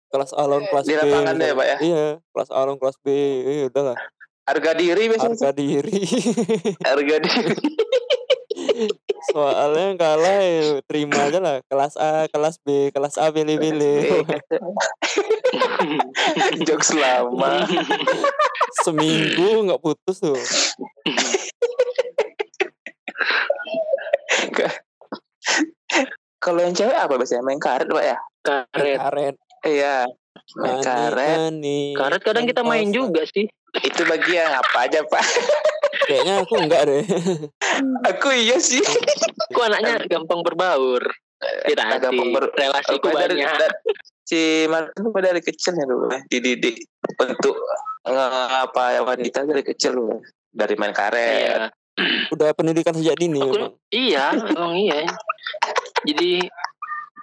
kelas 0.08 0.30
A 0.30 0.46
lawan 0.46 0.62
kelas 0.64 0.86
Di 0.86 0.94
B 0.94 0.98
lapangan 1.00 1.34
deh, 1.34 1.50
misalnya. 1.50 1.54
Pak, 1.54 1.66
ya? 1.66 1.76
iya 1.82 2.04
kelas 2.30 2.50
A 2.50 2.58
lawan 2.62 2.78
kelas 2.78 2.96
B 2.98 3.06
eh 3.42 3.66
udahlah 3.66 3.98
Harga 4.44 4.70
diri 4.74 5.02
biasanya. 5.08 5.34
harga 5.34 5.50
diri 5.52 6.00
Harga 6.86 7.16
diri. 7.18 7.54
Soalnya 9.32 9.84
yang 9.92 9.98
kalah 9.98 10.38
ya 10.42 10.82
terima 10.84 11.18
aja 11.28 11.38
lah 11.40 11.56
kelas 11.70 11.94
A 11.96 12.28
kelas 12.28 12.60
B 12.60 12.92
kelas 12.92 13.16
A 13.16 13.32
pilih-pilih 13.32 14.26
Jokes 16.68 16.92
lama. 16.92 17.64
seminggu 18.84 19.64
nggak 19.70 19.80
putus 19.80 20.18
tuh 20.20 20.36
Kalau 26.44 26.60
yang 26.60 26.76
cewek 26.76 26.92
apa 26.92 27.16
biasanya? 27.16 27.40
Main 27.40 27.56
karet 27.56 27.88
pak 27.88 28.04
ya? 28.04 28.16
Karet. 28.44 28.98
karet 29.00 29.34
Iya. 29.64 30.04
Main 30.60 30.78
karet. 30.84 31.38
Karet 31.96 32.20
kadang 32.20 32.44
kita 32.44 32.60
main 32.60 32.92
juga 32.92 33.24
sih. 33.24 33.48
Itu 33.80 34.04
bagi 34.04 34.36
yang 34.36 34.52
apa 34.52 34.84
aja 34.84 35.00
pak? 35.08 35.24
Kayaknya 36.04 36.32
aku 36.40 36.52
enggak 36.56 36.80
deh 36.84 37.02
Aku 38.06 38.28
iya 38.30 38.56
sih. 38.56 38.80
Aku 39.48 39.58
anaknya 39.60 40.00
gampang 40.06 40.40
berbaur. 40.40 41.02
Tidak 41.64 41.82
Agak 41.82 42.08
hati. 42.08 42.16
pember- 42.16 42.52
Relasiku 42.52 42.96
Aku 43.02 43.08
dari, 43.12 43.36
banyak. 43.36 43.52
da- 43.58 43.76
si 44.24 44.64
Martin 44.64 45.04
dari 45.12 45.38
kecil 45.38 45.74
ya 45.74 45.84
dulu 45.84 46.08
dididik 46.26 46.80
untuk 47.20 47.54
apa 48.04 48.98
wanita 48.98 49.42
dari 49.42 49.60
kecil 49.60 49.94
loh 49.94 50.18
dari 50.48 50.74
main 50.74 50.90
karet 50.90 51.68
Iya. 51.68 51.70
udah 52.32 52.48
pendidikan 52.52 52.92
sejak 52.92 53.14
dini 53.14 53.36
Aku- 53.36 53.52
memang 53.52 53.72
Iya, 53.90 54.24
emang 54.48 54.74
iya. 54.74 54.96
Jadi 56.02 56.30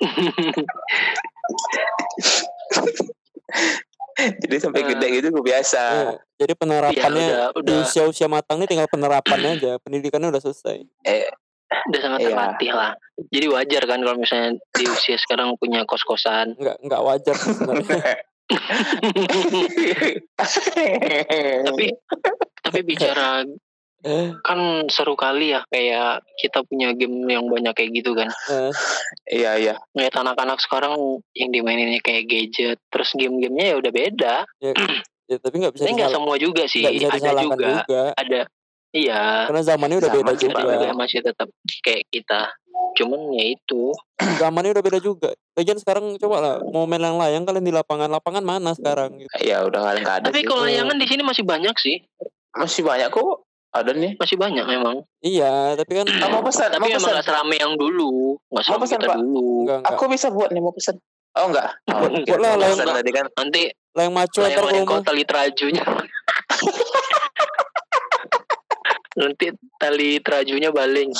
jadi 4.37 4.55
sampai 4.57 4.81
Eh. 4.81 4.85
gede 4.91 5.05
gitu 5.11 5.27
gue 5.29 5.43
biasa 5.43 5.81
Iya, 5.81 6.11
jadi 6.37 6.53
penerapannya 6.53 7.23
Iya, 7.23 7.49
udah- 7.49 7.59
di 7.59 7.71
udah. 7.71 7.81
usia 7.81 8.01
usia 8.05 8.25
matang 8.25 8.57
ini 8.57 8.67
tinggal 8.67 8.87
penerapannya 8.87 9.49
aja 9.55 9.71
pendidikannya 9.79 10.29
udah 10.29 10.39
selesai 10.39 10.83
udah 11.87 11.99
sangat 11.99 12.19
Iya. 12.19 12.27
terlatih 12.27 12.71
lah. 12.71 12.91
Jadi 13.27 13.45
wajar 13.47 13.81
kan 13.85 13.97
kalau 13.97 14.15
misalnya 14.15 14.49
di 14.69 14.83
usia 14.85 15.15
sekarang 15.15 15.55
punya 15.55 15.85
kos-kosan. 15.85 16.53
nggak 16.53 16.75
nggak 16.81 17.01
wajar 17.01 17.33
sebenarnya 17.33 18.21
tapi 21.63 21.85
tapi 22.61 22.79
bicara 22.83 23.41
Eh, 23.41 23.45
kan 24.41 24.89
seru 24.89 25.13
kali 25.13 25.53
ya 25.53 25.61
kayak 25.69 26.25
kita 26.41 26.65
punya 26.65 26.89
game 26.97 27.29
yang 27.29 27.45
banyak 27.45 27.73
kayak 27.77 27.91
gitu 27.93 28.17
kan. 28.17 28.29
eh, 28.49 28.73
iya 29.29 29.51
iya. 29.61 29.75
Ngeliat 29.93 30.15
anak-anak 30.17 30.57
sekarang 30.61 31.21
yang 31.37 31.49
dimaininnya 31.53 32.01
kayak 32.01 32.25
gadget, 32.25 32.77
terus 32.89 33.13
game-gamenya 33.13 33.73
ya 33.73 33.75
udah 33.77 33.91
beda. 33.93 34.35
ya, 34.57 34.71
ya 35.29 35.37
tapi 35.37 35.55
nggak 35.61 35.73
bisa 35.77 35.85
nggak 35.85 36.13
semua 36.13 36.35
juga 36.41 36.65
sih, 36.65 36.81
ada 36.81 36.97
juga, 37.37 37.69
juga. 37.85 38.03
ada. 38.17 38.41
Iya, 38.91 39.47
karena 39.47 39.63
zamannya 39.63 39.97
udah 40.03 40.11
beda 40.11 40.31
Zaman 40.35 40.41
juga. 40.43 40.59
ada 40.59 40.73
juga 40.75 40.85
yang 40.91 40.99
masih 40.99 41.19
tetap 41.23 41.47
kayak 41.79 42.03
kita. 42.11 42.41
Cuman 42.99 43.31
ya 43.39 43.45
itu, 43.55 43.95
zamannya 44.43 44.75
udah 44.75 44.83
beda 44.83 44.99
juga. 44.99 45.31
Lagian 45.55 45.79
sekarang 45.79 46.19
coba 46.19 46.35
lah 46.43 46.55
mau 46.75 46.83
main 46.83 46.99
layang-layang 46.99 47.47
kalian 47.47 47.63
di 47.63 47.71
lapangan 47.71 48.11
lapangan 48.11 48.43
mana 48.43 48.75
sekarang? 48.75 49.15
Gitu 49.15 49.31
ya 49.47 49.63
udah 49.63 49.79
kalian 49.79 50.03
nggak 50.03 50.17
ada 50.19 50.27
tapi 50.27 50.43
kalau 50.43 50.67
layangan 50.67 50.99
di 50.99 51.07
sini 51.07 51.23
masih 51.23 51.47
banyak 51.47 51.75
sih, 51.79 52.03
masih 52.51 52.83
banyak 52.83 53.07
kok 53.07 53.47
ada 53.71 53.91
nih? 53.91 54.11
Masih 54.15 54.35
banyak 54.35 54.65
memang. 54.65 54.95
iya 55.21 55.73
tapi 55.73 55.91
kan 55.93 56.05
mau 56.27 56.41
pesan? 56.41 56.67
Tapi 56.69 56.81
mau 56.81 56.87
memang 56.89 56.99
pesan? 56.99 57.13
nggak 57.13 57.25
serame 57.25 57.55
yang 57.55 57.73
dulu, 57.73 58.35
nggak 58.47 58.63
serame 58.63 58.81
pesan, 58.81 58.97
kita 58.97 59.07
Pak? 59.07 59.17
dulu. 59.17 59.47
enggak 59.61 59.77
enggak 59.79 59.91
aku 59.91 60.03
bisa 60.07 60.27
buat 60.27 60.49
nih 60.49 60.61
mau 60.61 60.73
pesan? 60.73 60.95
Oh 61.31 61.45
enggak 61.47 61.67
oh, 61.87 61.99
Buat- 62.27 62.37
lah, 62.37 62.49
mau 62.49 62.59
layang- 62.59 62.75
pesan 62.75 62.87
tadi 62.93 63.11
kan. 63.11 63.25
Nanti 63.33 63.61
maco 63.93 64.39
ntar 64.39 64.43
layangan 64.43 64.57
kalau 64.57 64.71
yang 64.73 64.85
kau 64.85 64.93
mau 64.93 65.03
tali 65.03 65.23
terajunya. 65.23 65.83
Nanti 69.11 69.45
tali 69.75 70.23
terajunya 70.23 70.71
baling. 70.71 71.11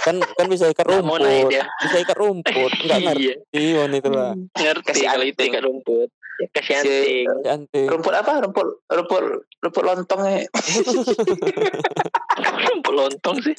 kan 0.00 0.16
kan 0.22 0.46
bisa 0.46 0.70
ikat 0.70 0.86
Nggak 0.86 1.02
mau 1.02 1.18
naik 1.18 1.26
rumput. 1.42 1.50
dia. 1.50 1.64
bisa 1.82 1.96
ikat 1.98 2.16
rumput. 2.16 2.70
Nggak 2.86 2.98
ngerti 3.04 3.24
Iya, 3.50 3.74
wanita 3.80 4.08
lah 4.08 4.32
ngerti 4.54 4.86
Kasih 4.86 5.04
kalau 5.04 5.24
itu 5.26 5.40
ikat 5.44 5.62
rumput. 5.62 6.08
Kasih 6.50 6.74
Si- 6.74 6.76
anting. 6.76 7.24
cantik 7.42 7.86
rumput 7.86 8.10
apa? 8.10 8.42
Rumput 8.42 8.66
rumput 8.84 9.22
rumput 9.60 9.82
lontongnya. 9.82 10.44
Rumput 12.64 12.92
lontong 12.92 13.36
sih. 13.40 13.54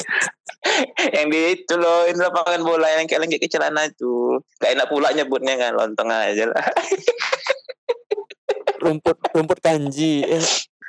yang 1.08 1.30
di 1.30 1.54
itu 1.54 1.74
loh 1.74 2.04
ini 2.04 2.18
lapangan 2.18 2.60
bola 2.60 2.90
yang 2.90 3.06
kayak 3.06 3.24
lagi 3.24 3.38
ke 3.38 3.48
celana 3.48 3.86
itu. 3.86 4.38
Gak 4.58 4.76
enak 4.76 4.86
pula 4.86 5.12
nyebutnya 5.12 5.56
kan 5.56 5.72
lontong 5.74 6.10
aja 6.10 6.44
lah. 6.48 6.66
Rumput 8.82 9.16
rumput 9.32 9.58
kanji. 9.60 10.22
Eh 10.22 10.44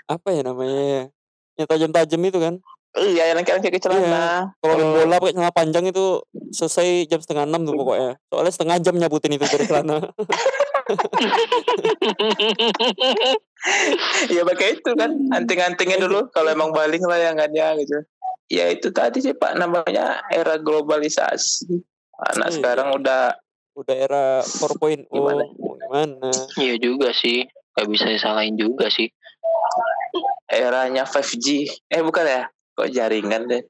apa 0.07 0.27
ya 0.31 0.41
namanya? 0.43 1.09
Yang 1.55 1.67
tajam-tajam 1.71 2.21
itu 2.21 2.39
kan? 2.39 2.55
Iya 2.97 3.31
yang 3.31 3.45
kayak 3.45 3.61
ke 3.63 3.77
celana 3.77 4.57
kalau 4.57 4.75
Oh. 4.81 4.89
bola 4.97 5.21
pakai 5.21 5.37
celana 5.37 5.53
panjang 5.53 5.85
itu 5.85 6.25
selesai 6.49 7.05
jam 7.07 7.21
setengah 7.21 7.45
enam 7.45 7.63
tuh 7.63 7.77
pokoknya. 7.77 8.17
Soalnya 8.27 8.51
setengah 8.51 8.77
jam 8.81 8.95
nyabutin 8.97 9.37
itu 9.37 9.45
dari 9.45 9.65
celana 9.65 10.01
Iya 14.31 14.43
pakai 14.47 14.79
itu 14.79 14.91
kan 14.95 15.11
anting-antingnya 15.35 15.99
dulu 16.07 16.31
kalau 16.31 16.55
emang 16.55 16.71
baling 16.71 17.03
layangannya 17.03 17.83
gitu. 17.83 17.99
Ya 18.47 18.71
itu 18.71 18.95
tadi 18.95 19.19
sih 19.19 19.35
Pak 19.35 19.59
namanya 19.59 20.23
era 20.31 20.55
globalisasi. 20.63 21.67
Anak 22.33 22.55
Iya. 22.55 22.57
sekarang 22.63 22.89
udah 22.95 23.35
udah 23.77 23.97
era 23.97 24.25
4.0 24.41 25.11
Gimana? 25.11 25.45
gimana 25.51 26.31
Iya 26.57 26.75
juga 26.79 27.11
sih. 27.13 27.45
Gak 27.77 27.89
bisa 27.91 28.07
disalahin 28.09 28.57
juga 28.57 28.89
sih. 28.89 29.11
eranya 30.47 31.03
5G. 31.03 31.67
Eh 31.91 32.01
bukan 32.07 32.23
ya? 32.23 32.47
Kok 32.79 32.89
jaringan 32.95 33.51
deh. 33.51 33.67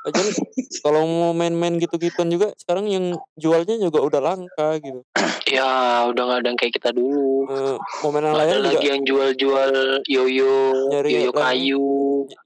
Lagian 0.00 0.32
kalau 0.80 1.04
mau 1.04 1.32
main-main 1.32 1.76
gitu-gituan 1.76 2.28
juga 2.28 2.56
sekarang 2.56 2.88
yang 2.88 3.04
jualnya 3.36 3.76
juga 3.76 4.00
udah 4.00 4.20
langka 4.22 4.80
gitu 4.80 5.04
Ya 5.44 5.66
udah 6.06 6.22
gak 6.24 6.38
ada 6.40 6.48
yang 6.48 6.56
kayak 6.56 6.74
kita 6.78 6.90
dulu. 6.94 7.44
Eh, 7.50 7.76
mau 8.00 8.08
main 8.08 8.22
Nggak 8.22 8.38
ada 8.38 8.54
juga 8.54 8.68
lagi 8.70 8.86
yang 8.86 9.02
jual-jual 9.02 9.72
yoyo, 10.06 10.54
Nyari 10.88 11.10
yoyo 11.10 11.30
kayu, 11.34 11.88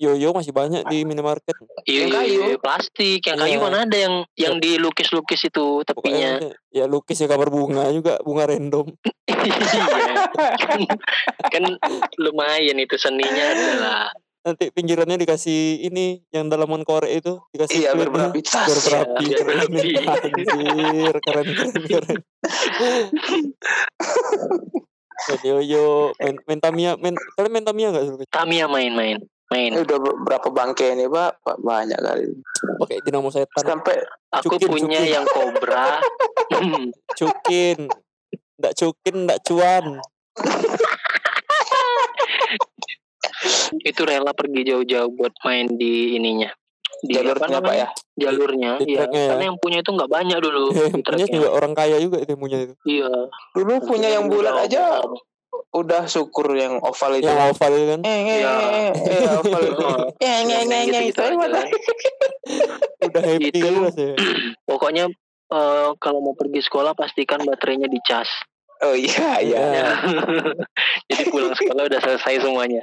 yoyo 0.00 0.28
masih 0.32 0.50
banyak 0.50 0.82
di 0.88 1.04
minimarket 1.04 1.52
yoyo, 1.84 2.00
Yang 2.00 2.10
kayu. 2.10 2.38
yoyo 2.40 2.58
plastik. 2.58 3.20
Yang 3.22 3.38
kayu 3.38 3.52
Iya. 3.54 3.62
mana 3.62 3.78
ada 3.84 3.96
yang 3.98 4.14
yang 4.34 4.54
dilukis-lukis 4.56 5.44
itu 5.44 5.66
tepinya. 5.84 6.40
pokoknya 6.40 6.56
ya 6.72 6.84
lukis 6.88 7.20
ya 7.20 7.28
kabar 7.28 7.48
bunga 7.48 7.86
juga 7.92 8.18
bunga 8.24 8.48
random 8.48 8.86
Iya. 9.44 10.14
kan 11.44 11.64
lumayan 12.16 12.78
itu 12.78 12.96
seninya 12.96 13.44
adalah 13.46 14.10
nanti 14.44 14.68
pinggirannya 14.68 15.16
dikasih 15.16 15.80
ini 15.82 16.20
yang 16.28 16.46
dalaman 16.46 16.82
korek 16.82 17.10
itu 17.14 17.40
dikasih 17.50 17.74
Iya, 17.80 17.90
klipnya. 17.90 18.28
berberapi 18.28 18.40
tas. 18.40 18.62
biar 18.62 18.78
berapi 18.84 19.24
biar 19.24 19.34
keren 19.34 19.56
berapi. 19.56 19.88
anjir 19.88 21.14
keren 21.18 21.46
keren 21.48 21.82
keren 21.82 22.18
main 25.24 25.40
yoyo 25.42 26.12
main 26.14 26.34
main 26.44 26.60
Tamiya 26.60 26.90
main 26.94 27.14
kalian 27.32 27.50
main 27.50 27.64
Tamiya 27.64 27.86
nggak 27.90 28.04
sih 28.04 28.12
Tamiya 28.28 28.66
main-main. 28.66 29.18
Main. 29.46 29.70
Ini 29.70 29.80
udah 29.80 29.96
berapa 30.24 30.48
bangke 30.50 30.90
ini, 30.90 31.04
Pak? 31.04 31.40
Pak, 31.40 31.56
Banyak 31.60 31.96
kali. 31.96 32.26
pakai 32.80 32.96
dinamo 33.00 33.28
setan 33.28 33.60
Sampai 33.60 33.96
Aku 34.32 34.56
Cukin, 34.56 34.66
punya 34.66 34.98
cukin. 34.98 35.14
yang 35.14 35.24
Cobra. 35.24 36.00
Hmm. 36.50 36.90
cukin 37.20 37.78
ndak 38.56 38.72
cukin 38.74 39.14
ndak 39.24 39.38
cuan 39.42 39.84
itu 43.80 44.02
rela 44.02 44.32
pergi 44.32 44.60
jauh-jauh 44.66 45.10
buat 45.12 45.34
main 45.42 45.66
di 45.70 46.16
ininya. 46.16 46.50
Di 47.04 47.18
apa 47.18 47.26
jalurnya, 47.26 47.48
namanya? 47.60 47.76
ya. 47.76 47.88
Jalurnya, 48.16 48.70
Di 48.78 48.86
iya. 48.94 49.04
ya. 49.08 49.26
Karena 49.34 49.44
yang 49.50 49.58
punya 49.58 49.78
itu 49.80 49.90
nggak 49.90 50.08
banyak 50.08 50.38
dulu. 50.38 50.64
di 50.72 50.78
punya 50.78 51.02
tracknya. 51.02 51.26
juga 51.28 51.48
orang 51.50 51.72
kaya 51.74 51.96
juga 51.98 52.16
itu 52.22 52.30
yang 52.32 52.42
punya 52.42 52.58
itu 52.62 52.74
Iya. 52.86 53.10
Dulu 53.52 53.72
punya 53.82 54.08
yang 54.08 54.24
bulat 54.28 54.56
aja 54.62 55.02
udah 55.70 56.06
syukur 56.06 56.50
yang 56.54 56.78
oval 56.80 57.14
itu. 57.14 57.26
yang 57.26 57.50
oval 57.50 57.72
kan 57.74 58.00
Eh, 58.02 58.10
eh, 58.10 58.22
Iya. 58.38 58.52
eh, 58.54 58.90
eh, 58.94 59.38
oval 59.38 59.62
itu. 59.64 59.84
Oh. 59.90 60.06
Eh, 60.22 60.38
eh, 60.46 60.62
eh, 60.62 60.82
eh, 60.86 61.02
itu 61.10 61.20
udah 63.04 63.22
happy 63.22 63.48
Itu- 63.50 63.58
gitu 63.58 64.06
Pokoknya 64.70 65.10
eh, 65.50 65.88
kalau 65.98 66.20
mau 66.20 66.34
pergi 66.34 66.62
sekolah 66.62 66.94
pastikan 66.94 67.42
baterainya 67.42 67.86
dicas. 67.86 68.30
Oh 68.82 68.92
iya, 68.92 69.38
iya. 69.40 69.62
Iya. 69.70 69.88
Jadi 71.08 71.22
pulang 71.30 71.54
sekolah 71.54 71.82
udah 71.86 72.00
selesai 72.00 72.42
semuanya. 72.42 72.82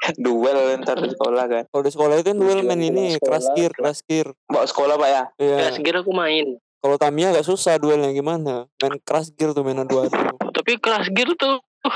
Duel 0.24 0.80
ntar 0.80 0.96
di 0.96 1.08
sekolah 1.08 1.44
kan. 1.44 1.64
kalau 1.68 1.82
di 1.82 1.92
sekolah 1.92 2.14
itu 2.16 2.24
kan 2.26 2.36
duel 2.36 2.60
main 2.62 2.80
ini 2.80 3.16
keras 3.16 3.46
gear 3.52 3.70
keras 3.70 4.00
gear 4.02 4.32
Bawa 4.46 4.64
sekolah, 4.64 4.96
Pak 4.96 5.08
ya. 5.08 5.22
Iya. 5.36 5.56
Ya, 5.58 5.68
segera 5.70 6.00
aku 6.00 6.10
main. 6.10 6.56
kalau 6.78 6.96
Tamiya 6.96 7.30
agak 7.30 7.44
susah 7.44 7.76
duelnya 7.76 8.08
gimana 8.10 8.64
main 8.76 8.96
keras 9.00 9.28
gear 9.30 9.52
tuh 9.52 9.60
mainan 9.60 9.84
dua 9.84 10.08
tuh 10.08 10.16
Tapi 10.50 10.76
kelas 10.76 11.08
gear 11.08 11.28
tuh 11.34 11.60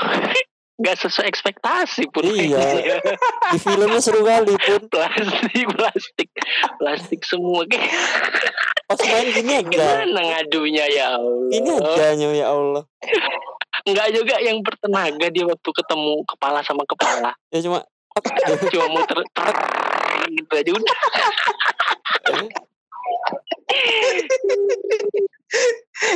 nggak 0.75 0.97
sesuai 0.99 1.25
ekspektasi 1.25 2.11
pun. 2.11 2.27
Iya. 2.27 2.59
di 3.51 3.57
filmnya 3.57 3.97
seru 3.97 4.21
kali 4.21 4.53
pun 4.53 4.81
plastik, 4.85 5.65
plastik, 5.71 6.29
plastik 6.75 7.21
semua. 7.23 7.63
Kayak 7.63 7.95
pas 8.85 8.99
main 9.01 9.27
gini 9.31 9.51
aja 9.55 9.65
Gimana 9.65 10.19
ngadunya 10.21 10.85
ya 10.85 11.05
Allah? 11.15 11.49
ini 11.49 11.69
adanya 11.73 12.27
ya 12.35 12.47
Allah 12.51 12.83
Enggak 13.81 14.07
juga 14.13 14.35
yang 14.37 14.61
bertenaga 14.61 15.25
dia 15.27 15.41
waktu 15.43 15.69
ketemu 15.71 16.21
kepala 16.23 16.59
sama 16.61 16.85
kepala. 16.85 17.33
ya 17.49 17.59
cuma 17.59 17.81
Cuma 18.71 18.87
muter 18.89 19.19
gitu 20.25 20.53
aja 20.53 20.71
udah. 20.71 20.95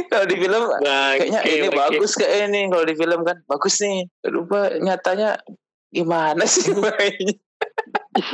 Kalau 0.10 0.26
di 0.28 0.36
film 0.36 0.64
kayaknya 0.80 1.40
Bangke, 1.40 1.50
ini 1.50 1.68
bangke. 1.70 1.80
bagus 1.96 2.12
kayak 2.14 2.50
ini 2.50 2.62
kalau 2.68 2.84
di 2.84 2.96
film 2.96 3.20
kan 3.24 3.38
bagus 3.46 3.76
nih. 3.80 4.00
Lupa 4.26 4.60
nyatanya 4.76 5.40
gimana 5.90 6.44
sih 6.46 6.72
mainnya? 6.74 7.38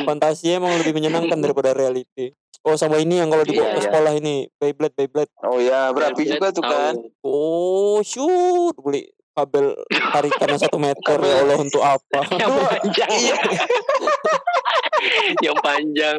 fantasi 0.02 0.54
emang 0.54 0.74
lebih 0.78 0.94
menyenangkan 0.94 1.38
daripada 1.38 1.70
reality 1.72 2.34
oh 2.62 2.74
sama 2.74 2.98
ini 2.98 3.22
yang 3.22 3.30
kalau 3.30 3.42
dibawa 3.42 3.62
Iya, 3.64 3.74
ke 3.74 3.78
iya. 3.78 3.86
sekolah 3.86 4.14
ini 4.16 4.36
Beyblade 4.56 4.96
Beyblade 4.96 5.32
Oh 5.44 5.58
ya, 5.58 5.90
berapi 5.90 6.24
juga 6.26 6.50
tuh 6.50 6.62
Tahu. 6.62 6.70
kan. 6.72 6.94
oh 7.22 8.02
shoot 8.02 8.74
beli 8.78 9.10
kabel 9.36 9.76
tarikannya 9.92 10.58
satu 10.58 10.78
meter 10.80 11.18
ya 11.20 11.36
Allah 11.44 11.58
untuk 11.60 11.84
apa 11.84 12.20
Yang 12.42 12.52
panjang. 12.56 13.12
Iya. 14.96 15.36
yang 15.44 15.58
panjang. 15.60 16.18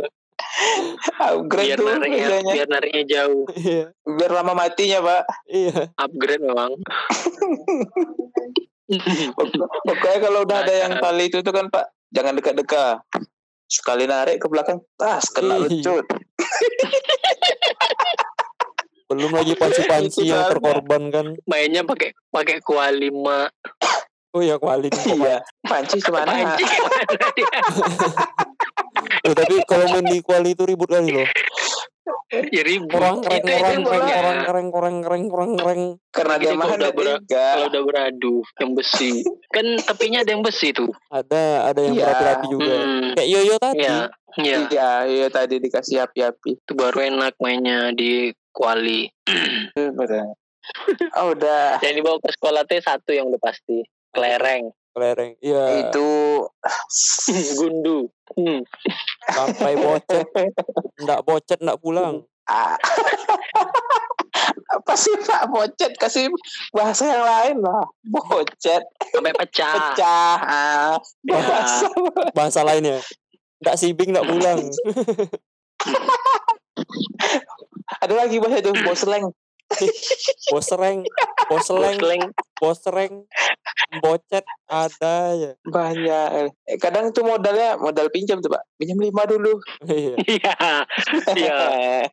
Upgrade 1.19 1.67
Biar 1.67 1.79
tuh 1.81 1.87
nariknya, 1.89 2.29
biasanya. 2.29 2.53
biar 2.55 2.69
nariknya 2.69 3.03
jauh. 3.09 3.45
iya 3.51 3.85
Biar 4.05 4.31
lama 4.31 4.53
matinya, 4.55 4.99
Pak. 5.03 5.23
iya 5.49 5.91
Upgrade 5.97 6.45
memang. 6.45 6.71
Pokoknya 9.83 10.19
kalau 10.21 10.41
udah 10.45 10.59
ada 10.63 10.75
yang 10.77 10.93
tali 11.01 11.27
itu 11.27 11.41
tuh 11.41 11.51
kan, 11.51 11.67
Pak, 11.67 11.85
jangan 12.13 12.37
dekat-dekat. 12.37 12.97
Sekali 13.67 14.07
narik 14.07 14.39
ke 14.39 14.47
belakang, 14.47 14.79
tas 14.95 15.27
kena 15.29 15.67
Iya. 15.67 16.05
Belum 19.07 19.33
lagi 19.33 19.55
panci-panci 19.55 20.21
Itu 20.21 20.29
yang 20.29 20.51
terkorban 20.51 21.03
kan 21.09 21.27
Mainnya 21.45 21.83
pakai 21.83 22.11
pakai 22.27 22.59
kuali 22.59 23.07
lima. 23.07 23.47
oh 24.31 24.43
ya 24.43 24.57
kualin 24.57 24.91
Iya. 25.17 25.41
Panci 25.61 25.97
ke 25.99 26.11
mana? 26.11 26.29
Panci? 26.29 26.65
Eh, 29.23 29.33
tapi 29.33 29.55
kalau 29.65 29.87
main 29.89 30.05
di 30.05 30.19
kuali 30.21 30.53
itu 30.53 30.63
ribut 30.65 30.89
kali 30.89 31.11
loh 31.13 31.29
Ya 32.51 32.63
ribut. 32.63 32.87
itu 32.87 32.93
kurang 32.93 33.19
kereng 33.23 33.83
makanya. 33.83 34.15
kurang 34.15 34.39
kereng 34.43 34.69
kurang 34.69 34.97
kereng 35.01 35.25
kurang 35.27 35.51
kereng 35.57 35.83
Karena 36.11 36.35
dia 36.37 36.53
mahal 36.53 36.75
udah 36.77 36.93
tiga. 36.93 37.47
Kalau 37.53 37.67
udah 37.69 37.83
beradu 37.85 38.35
yang 38.57 38.71
besi. 38.73 39.13
Kan 39.49 39.67
tepinya 39.79 40.19
ada 40.21 40.31
yang 40.33 40.43
besi 40.43 40.69
tuh. 40.71 40.91
ada 41.09 41.43
ada 41.67 41.81
yang 41.81 41.95
Iya. 41.95 42.03
berapi-api 42.05 42.47
juga 42.49 42.73
Hmm. 42.73 43.07
kayak 43.15 43.29
yoyo 43.29 43.55
tadi. 43.57 43.79
Iya. 43.81 43.99
Iya, 44.37 44.91
iya 45.07 45.27
tadi 45.29 45.55
dikasih 45.59 45.97
api-api. 46.03 46.51
Itu 46.59 46.73
baru 46.73 46.99
enak 47.01 47.39
mainnya 47.39 47.91
di 47.91 48.31
kuali. 48.57 49.05
Oh, 51.21 51.37
udah. 51.37 51.77
Yang 51.85 51.95
dibawa 52.01 52.17
ke 52.19 52.31
sekolah 52.33 52.63
teh 52.65 52.81
satu 52.81 53.13
yang 53.13 53.29
udah 53.29 53.39
pasti. 53.39 53.85
Kelereng. 54.11 54.73
kelereng 54.97 55.37
iya 55.45 55.85
Itu 55.85 56.09
Gundu. 57.61 58.09
Hmm. 58.33 58.65
sampai 59.29 59.77
bocet 59.77 60.25
ndak 61.05 61.21
bocet 61.21 61.61
ndak 61.61 61.77
pulang 61.79 62.25
Ah. 62.49 62.81
apa 64.77 64.93
sih 64.95 65.13
Pak 65.21 65.51
Bocet 65.51 65.99
kasih 65.99 66.31
bahasa 66.71 67.11
yang 67.11 67.25
lain 67.27 67.57
lah. 67.61 67.85
Bocet, 68.07 68.87
Sampai 69.11 69.35
pecah. 69.35 69.75
pecah. 69.93 70.35
Ah. 70.41 70.95
Ya. 71.27 71.35
Bahasa. 71.35 71.87
bahasa 72.33 72.61
lainnya 72.63 73.03
ndak 73.61 73.77
sibing 73.77 74.17
ndak 74.17 74.25
pulang 74.25 74.65
Ada 78.07 78.15
lagi 78.15 78.39
bahasa 78.39 78.63
itu 78.63 78.71
bosleng. 78.87 79.27
bosereng 80.55 81.03
boseleng 81.51 81.99
Bosleng. 81.99 82.23
bosereng 82.63 83.15
bocet 83.99 84.47
ada 84.71 85.35
ya 85.35 85.53
Banyak. 85.67 86.55
Eh, 86.71 86.79
kadang 86.79 87.11
itu 87.11 87.27
modalnya 87.27 87.75
modal 87.75 88.07
pinjam 88.15 88.39
tuh 88.39 88.55
Pak. 88.55 88.63
Pinjam 88.79 89.03
lima 89.03 89.27
dulu. 89.27 89.59
iya 89.91 90.15
Iya. 90.23 90.55
Iya. 91.35 91.59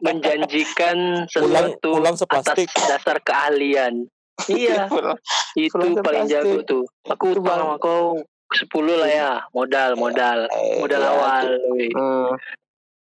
Menjanjikan 0.01 1.29
pulang 1.29 1.77
sesuatu 1.77 1.89
pulang 1.93 2.15
atas 2.17 2.21
seplastik 2.25 2.67
dasar 2.89 3.17
keahlian. 3.21 4.09
Iya. 4.49 4.89
Itu 5.53 5.77
Pulang 5.77 6.01
paling 6.01 6.25
jago 6.25 6.65
tuh. 6.65 6.83
Aku 7.05 7.37
utang 7.37 7.53
sama 7.69 7.77
kau 7.77 8.17
sepuluh 8.49 8.97
lah 8.97 9.09
ya. 9.13 9.31
Modal, 9.53 9.93
modal. 9.93 10.49
Eh, 10.49 10.81
Modal 10.81 11.01
iya, 11.05 11.09
awal. 11.13 11.45
Hmm, 11.93 12.29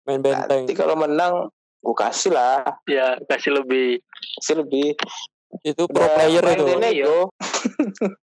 main 0.08 0.20
benteng 0.24 0.64
nanti 0.64 0.74
kalau 0.80 0.96
menang 0.96 1.52
gue 1.80 1.96
kasih 1.96 2.32
lah. 2.32 2.64
Ya, 2.86 3.16
kasih 3.26 3.56
lebih. 3.56 4.04
Kasih 4.40 4.62
lebih. 4.62 4.94
itu 5.66 5.82
pro 5.90 6.06
Udah 6.06 6.14
player 6.14 6.44
itu 6.54 6.74
nego. 6.78 7.34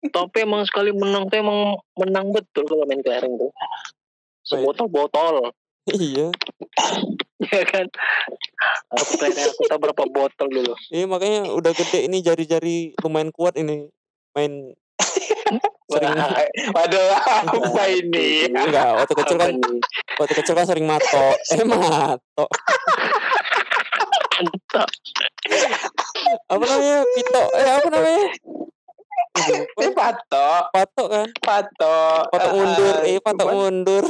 Tapi 0.08 0.38
emang 0.48 0.64
sekali 0.64 0.96
menang 0.96 1.28
tuh 1.28 1.44
emang 1.44 1.76
menang 2.00 2.32
betul 2.32 2.64
kalau 2.64 2.88
main 2.88 3.04
kelereng 3.04 3.36
tuh. 3.36 3.52
Sebotol-botol. 4.48 5.52
iya 5.90 6.32
Ya 7.52 7.64
kan? 7.68 7.92
Aku 8.96 9.20
kelereng 9.20 9.52
aku 9.52 9.62
tahu 9.68 9.80
berapa 9.84 10.04
botol 10.08 10.48
dulu. 10.48 10.74
iya 10.96 11.06
makanya 11.12 11.52
udah 11.52 11.72
gede 11.76 12.08
ini 12.08 12.24
jari-jari 12.24 12.96
lumayan 13.04 13.36
kuat 13.36 13.60
ini 13.60 13.92
main 14.32 14.72
sering 15.92 16.14
Waduh, 16.70 17.10
apa 17.50 17.84
ini? 17.90 18.46
enggak 18.48 18.90
waktu 18.96 19.14
kecil 19.26 19.38
kan 19.42 19.56
waktu 20.22 20.34
kecil 20.38 20.54
kan 20.54 20.66
sering 20.70 20.86
matok 20.86 21.36
eh 21.50 21.66
matok 21.66 22.50
Mantap. 24.40 24.88
apa 26.48 26.64
namanya 26.64 26.98
pito 27.12 27.44
eh 27.54 27.68
apa 27.70 27.88
namanya. 27.90 28.24
Eh, 29.40 29.92
patok, 29.94 30.64
patok 30.74 31.08
kan 31.08 31.28
patok. 31.40 32.24
patok 32.28 32.52
mundur 32.52 32.96
eh 33.04 33.20
patok 33.20 33.46
cuman 33.46 33.56
mundur 33.62 34.04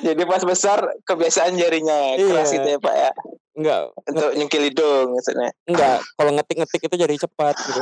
Jadi 0.00 0.22
pas 0.24 0.42
besar 0.42 0.78
kebiasaan 1.04 1.54
jarinya 1.54 2.16
Iya. 2.16 2.24
keras 2.26 2.50
gitu 2.50 2.64
ya 2.66 2.78
Pak 2.78 2.94
ya. 2.94 3.10
enggak 3.54 3.80
Untuk 4.04 4.30
nyengkil 4.34 4.62
hidung 4.66 5.06
maksudnya. 5.12 5.48
enggak 5.64 5.98
kalau 6.14 6.30
ngetik-ngetik 6.32 6.82
itu 6.82 6.96
jadi 6.98 7.14
cepat 7.16 7.54
gitu 7.62 7.80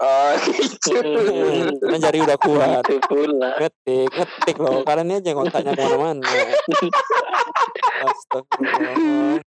Oh 0.00 0.32
gitu. 0.48 0.96
Hmm. 0.96 1.76
karena 1.76 1.96
jari 2.00 2.18
udah 2.20 2.38
kuat 2.38 2.82
Itu 2.82 2.96
pula. 3.04 3.50
ngetik 3.54 4.08
ngetik 4.08 4.56
loh 4.56 4.80
karena 4.80 5.02
ini 5.04 5.14
aja 5.18 5.30
kontaknya 5.32 5.72
ke 5.72 5.82
mana-mana 5.82 6.24
astagfirullah 8.02 9.40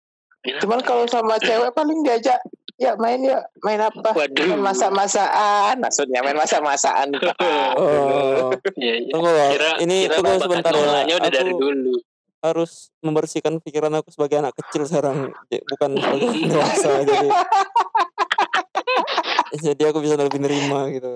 Cuman 0.40 0.80
kalau 0.80 1.04
sama 1.04 1.36
cewek 1.36 1.68
paling 1.70 2.00
diajak 2.00 2.40
ya 2.74 2.96
main 2.96 3.20
yuk 3.20 3.38
main 3.60 3.76
apa 3.78 4.10
Waduh. 4.10 4.40
main 4.48 4.62
masak-masakan 4.64 5.76
maksudnya 5.78 6.18
main 6.18 6.32
masak-masakan 6.34 7.12
Oh, 7.76 8.48
Iya, 8.74 8.94
iya. 8.98 9.12
tunggu 9.12 9.28
loh. 9.28 9.48
Kira, 9.52 9.70
Ini 9.78 9.96
kira 10.02 10.16
tunggu 10.16 10.34
sebentar 10.40 10.72
ya. 10.72 10.80
ngolahnya 10.80 11.14
udah 11.14 11.30
dari 11.30 11.52
dulu. 11.52 11.92
harus 12.40 12.72
membersihkan 12.98 13.60
pikiran 13.60 13.92
aku 13.94 14.08
sebagai 14.08 14.40
anak 14.40 14.56
kecil 14.56 14.82
sekarang, 14.82 15.28
Ya, 15.46 15.60
bukan 15.62 15.90
sebagai 15.92 16.28
dewasa. 16.42 16.90
Jadi, 17.04 17.28
jadi 19.66 19.82
aku 19.88 19.98
bisa 19.98 20.14
lebih 20.14 20.38
nerima 20.38 20.86
gitu. 20.88 21.14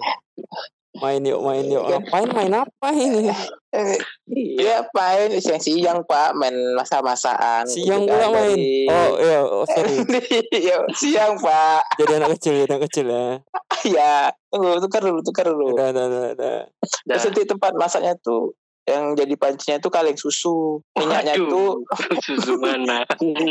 Main 0.94 1.26
yuk, 1.26 1.42
main 1.42 1.66
yuk. 1.66 1.82
Ngapain 1.84 2.30
main 2.30 2.52
apa 2.54 2.88
ini? 2.90 3.26
Eh, 3.74 3.98
Iya. 4.30 4.54
Iya 4.56 4.76
main 4.90 5.30
siang-siang 5.36 6.00
pak 6.02 6.32
main 6.32 6.54
masak-masakan 6.72 7.66
Siang 7.66 8.02
gitu 8.02 8.08
pula 8.08 8.24
kan, 8.24 8.30
main. 8.32 8.56
dari- 8.56 8.88
Oh 8.88 9.10
iya, 9.18 9.40
oh, 9.42 9.66
sorry. 9.66 9.96
Iya, 10.54 10.76
siang 10.92 11.34
pak 11.36 11.82
Jadi 11.98 12.12
anak 12.14 12.38
kecil, 12.38 12.52
jadi 12.56 12.70
anak 12.70 12.82
kecil 12.88 13.06
ya. 13.06 13.26
ya 13.84 14.14
tunggu 14.48 14.78
tukar 14.80 15.02
dulu 15.02 15.20
tukar 15.20 15.44
dulu 15.44 15.74
Udah, 15.74 15.90
udah, 15.90 16.04
udah, 16.06 16.20
udah. 16.32 16.56
Dah. 17.04 17.18
terus 17.18 17.26
di 17.32 17.44
tempat 17.44 17.74
masaknya 17.74 18.14
tuh 18.16 18.54
yang 18.84 19.16
jadi 19.16 19.32
pancinya 19.34 19.76
tuh 19.78 19.88
kaleng 19.88 20.12
susu 20.14 20.76
minyaknya 20.92 21.40
tuh 21.40 21.80
Waduh, 21.80 22.20
susu 22.26 22.52
mana? 22.58 23.00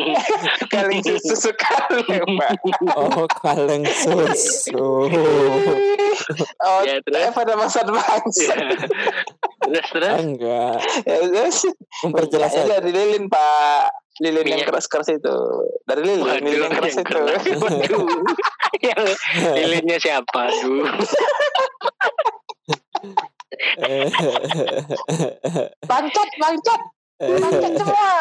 kaleng 0.73 1.01
susu 1.01 1.49
kaleng 1.53 2.05
pak 2.37 2.53
Oh, 2.93 3.25
kaleng 3.39 3.81
susu. 3.87 4.77
oh 6.59 6.79
Ya, 6.83 7.01
terus? 7.01 7.17
ya, 7.19 7.29
pada 7.31 7.53
masa 7.55 7.81
Iya. 7.81 7.89
bangsa 7.89 8.53
terus 9.63 9.87
terus. 9.89 10.13
Enggak, 10.19 10.75
ya 11.01 11.15
terus 11.23 11.57
memperjelas 12.01 12.51
aja. 12.53 12.77
dari 12.77 12.91
lilin 12.91 13.25
pak 13.25 13.89
lilin 14.21 14.45
yang 14.45 14.61
Minyak. 14.61 14.69
keras 14.69 14.85
keras 14.85 15.09
itu 15.09 15.37
dari 15.83 16.01
lilin 16.03 16.21
Waduh, 16.21 16.45
lilin 16.45 16.61
yang 16.61 16.73
keras 16.73 16.93
yang 16.93 17.01
itu. 17.01 18.01
Yang 18.77 19.01
lilinnya 19.57 19.97
siapa? 19.97 20.41
Aduh. 20.45 20.85
Pancat 25.89 26.29
pancat 26.37 26.81
pancat 27.19 27.73
semua 27.77 28.13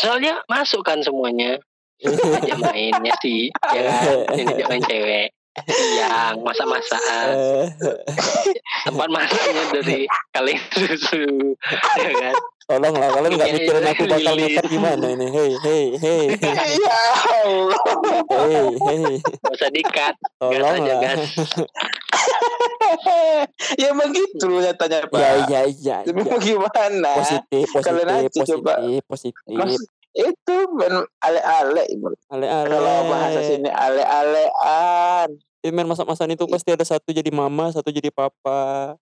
Soalnya 0.00 0.40
masuk 0.48 0.82
kan 0.86 1.02
semuanya. 1.02 1.58
Aja 2.04 2.54
mainnya 2.60 3.14
sih. 3.24 3.48
Ya 3.72 3.80
kan? 3.88 4.36
Ini 4.36 4.52
jangan 4.60 4.80
cewek. 4.84 5.28
Yang 5.96 6.36
masak-masakan. 6.44 7.26
Tempat 8.84 9.08
masaknya 9.08 9.64
dari 9.72 10.04
kaleng 10.36 10.60
susu. 10.76 11.24
Ya 11.96 12.12
kan? 12.12 12.34
Tolonglah, 12.66 13.14
kalian 13.14 13.38
nggak 13.38 13.50
mikirin 13.54 13.86
aku 13.86 14.02
bakal 14.10 14.34
nyetar 14.34 14.66
gimana 14.66 15.06
ini? 15.14 15.30
Hei, 15.30 15.54
hei, 15.54 15.84
hei, 16.02 16.34
ya 16.82 16.98
Allah 17.46 17.78
hei, 18.42 18.74
hei. 18.74 19.22
Gak 19.22 19.54
usah 19.54 19.70
dikat. 19.70 20.14
Gas 20.42 20.74
aja 20.74 20.94
gas. 20.98 21.22
ya 23.82 23.90
begitu 23.92 24.46
nyatanya 24.46 24.98
pak 25.06 25.16
Ya, 25.16 25.30
ya, 25.46 25.60
ya, 25.70 25.96
Tapi 26.02 26.20
ya. 26.22 26.36
gimana 26.38 27.10
Positif, 27.16 27.66
Kalian 27.74 28.06
positif, 28.06 28.38
aja 28.38 28.50
coba. 28.50 28.72
positif, 28.76 29.02
positif. 29.06 29.50
Mas, 29.50 29.74
itu 30.12 30.54
main 30.72 30.94
ale-ale 31.18 31.82
Ale-ale. 32.28 32.66
kalau 32.66 32.94
bahasa 33.06 33.40
sini 33.42 33.68
ale-alean 33.68 35.28
Di 35.58 35.68
main 35.68 35.84
masak-masakan 35.84 36.32
itu 36.32 36.44
pasti 36.46 36.70
ada 36.70 36.82
satu 36.82 37.10
jadi 37.10 37.28
mama, 37.28 37.68
satu 37.68 37.90
jadi 37.90 38.08
papa, 38.08 38.94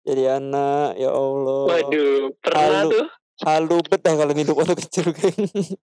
jadi 0.00 0.36
anak. 0.36 0.96
Ya 0.96 1.08
Allah. 1.08 1.64
Waduh, 1.68 2.32
pernah 2.38 2.80
Halu. 2.80 2.90
tuh. 2.90 3.06
Halu 3.38 3.76
bedah 3.84 4.12
kalian 4.16 4.40
hidup 4.40 4.56
waktu 4.56 4.74
kecil, 4.74 5.12
geng. 5.12 5.36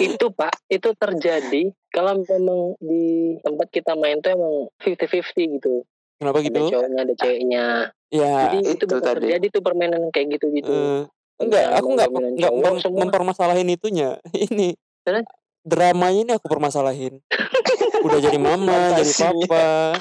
Itu 0.00 0.26
Pak, 0.32 0.54
itu 0.72 0.88
terjadi 0.96 1.62
kalau 1.92 2.24
memang 2.24 2.60
di 2.80 3.36
tempat 3.44 3.68
kita 3.68 3.92
main 3.98 4.24
tuh 4.24 4.32
emang 4.32 4.54
50-50 4.80 5.56
gitu. 5.60 5.74
Kenapa 6.20 6.40
Ada 6.40 6.46
gitu? 6.48 6.60
cowoknya, 6.72 6.98
ada 7.04 7.14
ceweknya. 7.16 7.64
Ya, 8.10 8.34
Jadi 8.48 8.58
itu, 8.74 8.84
itu 8.84 8.96
tadi. 8.98 9.06
terjadi 9.22 9.46
tuh 9.52 9.62
permainan 9.62 10.02
kayak 10.10 10.40
gitu 10.40 10.46
gitu. 10.52 10.70
eh, 10.72 11.02
enggak, 11.40 11.64
aku 11.78 11.88
enggak 11.96 12.08
enggak 12.12 12.52
mem- 12.52 12.82
semua. 12.82 12.98
mempermasalahin 13.06 13.68
itunya. 13.70 14.16
Ini 14.50 14.76
Terus? 15.04 15.24
dramanya 15.60 16.20
ini 16.24 16.32
aku 16.36 16.48
permasalahin. 16.48 17.20
Udah 18.06 18.18
jadi 18.20 18.38
mama, 18.40 18.96
jadi 18.96 19.12
papa. 19.12 20.00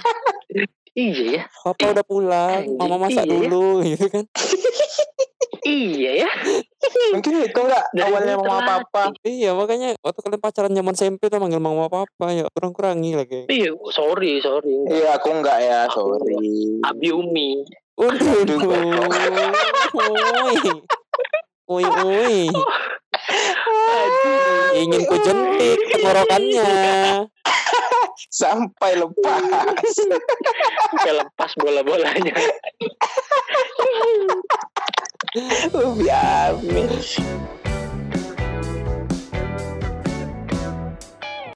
Iya 0.97 1.23
ya, 1.31 1.43
Papa 1.63 1.93
udah 1.93 2.03
pulang, 2.03 2.75
mama 2.75 3.07
masak 3.07 3.23
iya 3.23 3.29
ya. 3.29 3.31
dulu 3.31 3.67
gitu 3.93 4.05
kan. 4.09 4.25
Iya 5.63 6.11
ya. 6.23 6.29
mungkin 7.13 7.43
itu 7.43 7.59
enggak 7.59 7.85
Dari 7.91 8.05
awalnya 8.05 8.35
mama 8.39 8.47
terlatih. 8.47 8.87
papa 8.87 9.03
Iya, 9.21 9.51
makanya 9.51 9.89
waktu 9.99 10.19
kalian 10.21 10.41
pacaran 10.41 10.71
zaman 10.71 10.93
SMP 10.95 11.21
tuh 11.27 11.39
manggil 11.39 11.59
mama 11.59 11.87
papa 11.87 12.25
ya 12.31 12.47
kurang-kurangi 12.51 13.11
lah, 13.15 13.25
geng. 13.27 13.47
Iya, 13.47 13.75
sorry, 13.91 14.39
sorry. 14.39 14.75
iya 14.87 15.15
aku 15.15 15.27
enggak 15.33 15.59
ya 15.59 15.87
sorry 15.91 16.79
Abi 16.85 17.09
Umi. 17.11 17.63
Waduh. 17.99 18.47
Oi. 19.99 20.55
Oi, 21.69 21.83
oi. 21.83 22.37
Ingin 24.73 25.03
ku 25.03 25.15
jentik 25.19 25.79
tenggorokannya. 25.91 26.69
sampai 28.29 28.93
lepas 28.95 29.41
Sampai 29.91 31.11
lepas 31.11 31.51
bola-bolanya. 31.57 32.33
Lubiarme. 35.35 36.89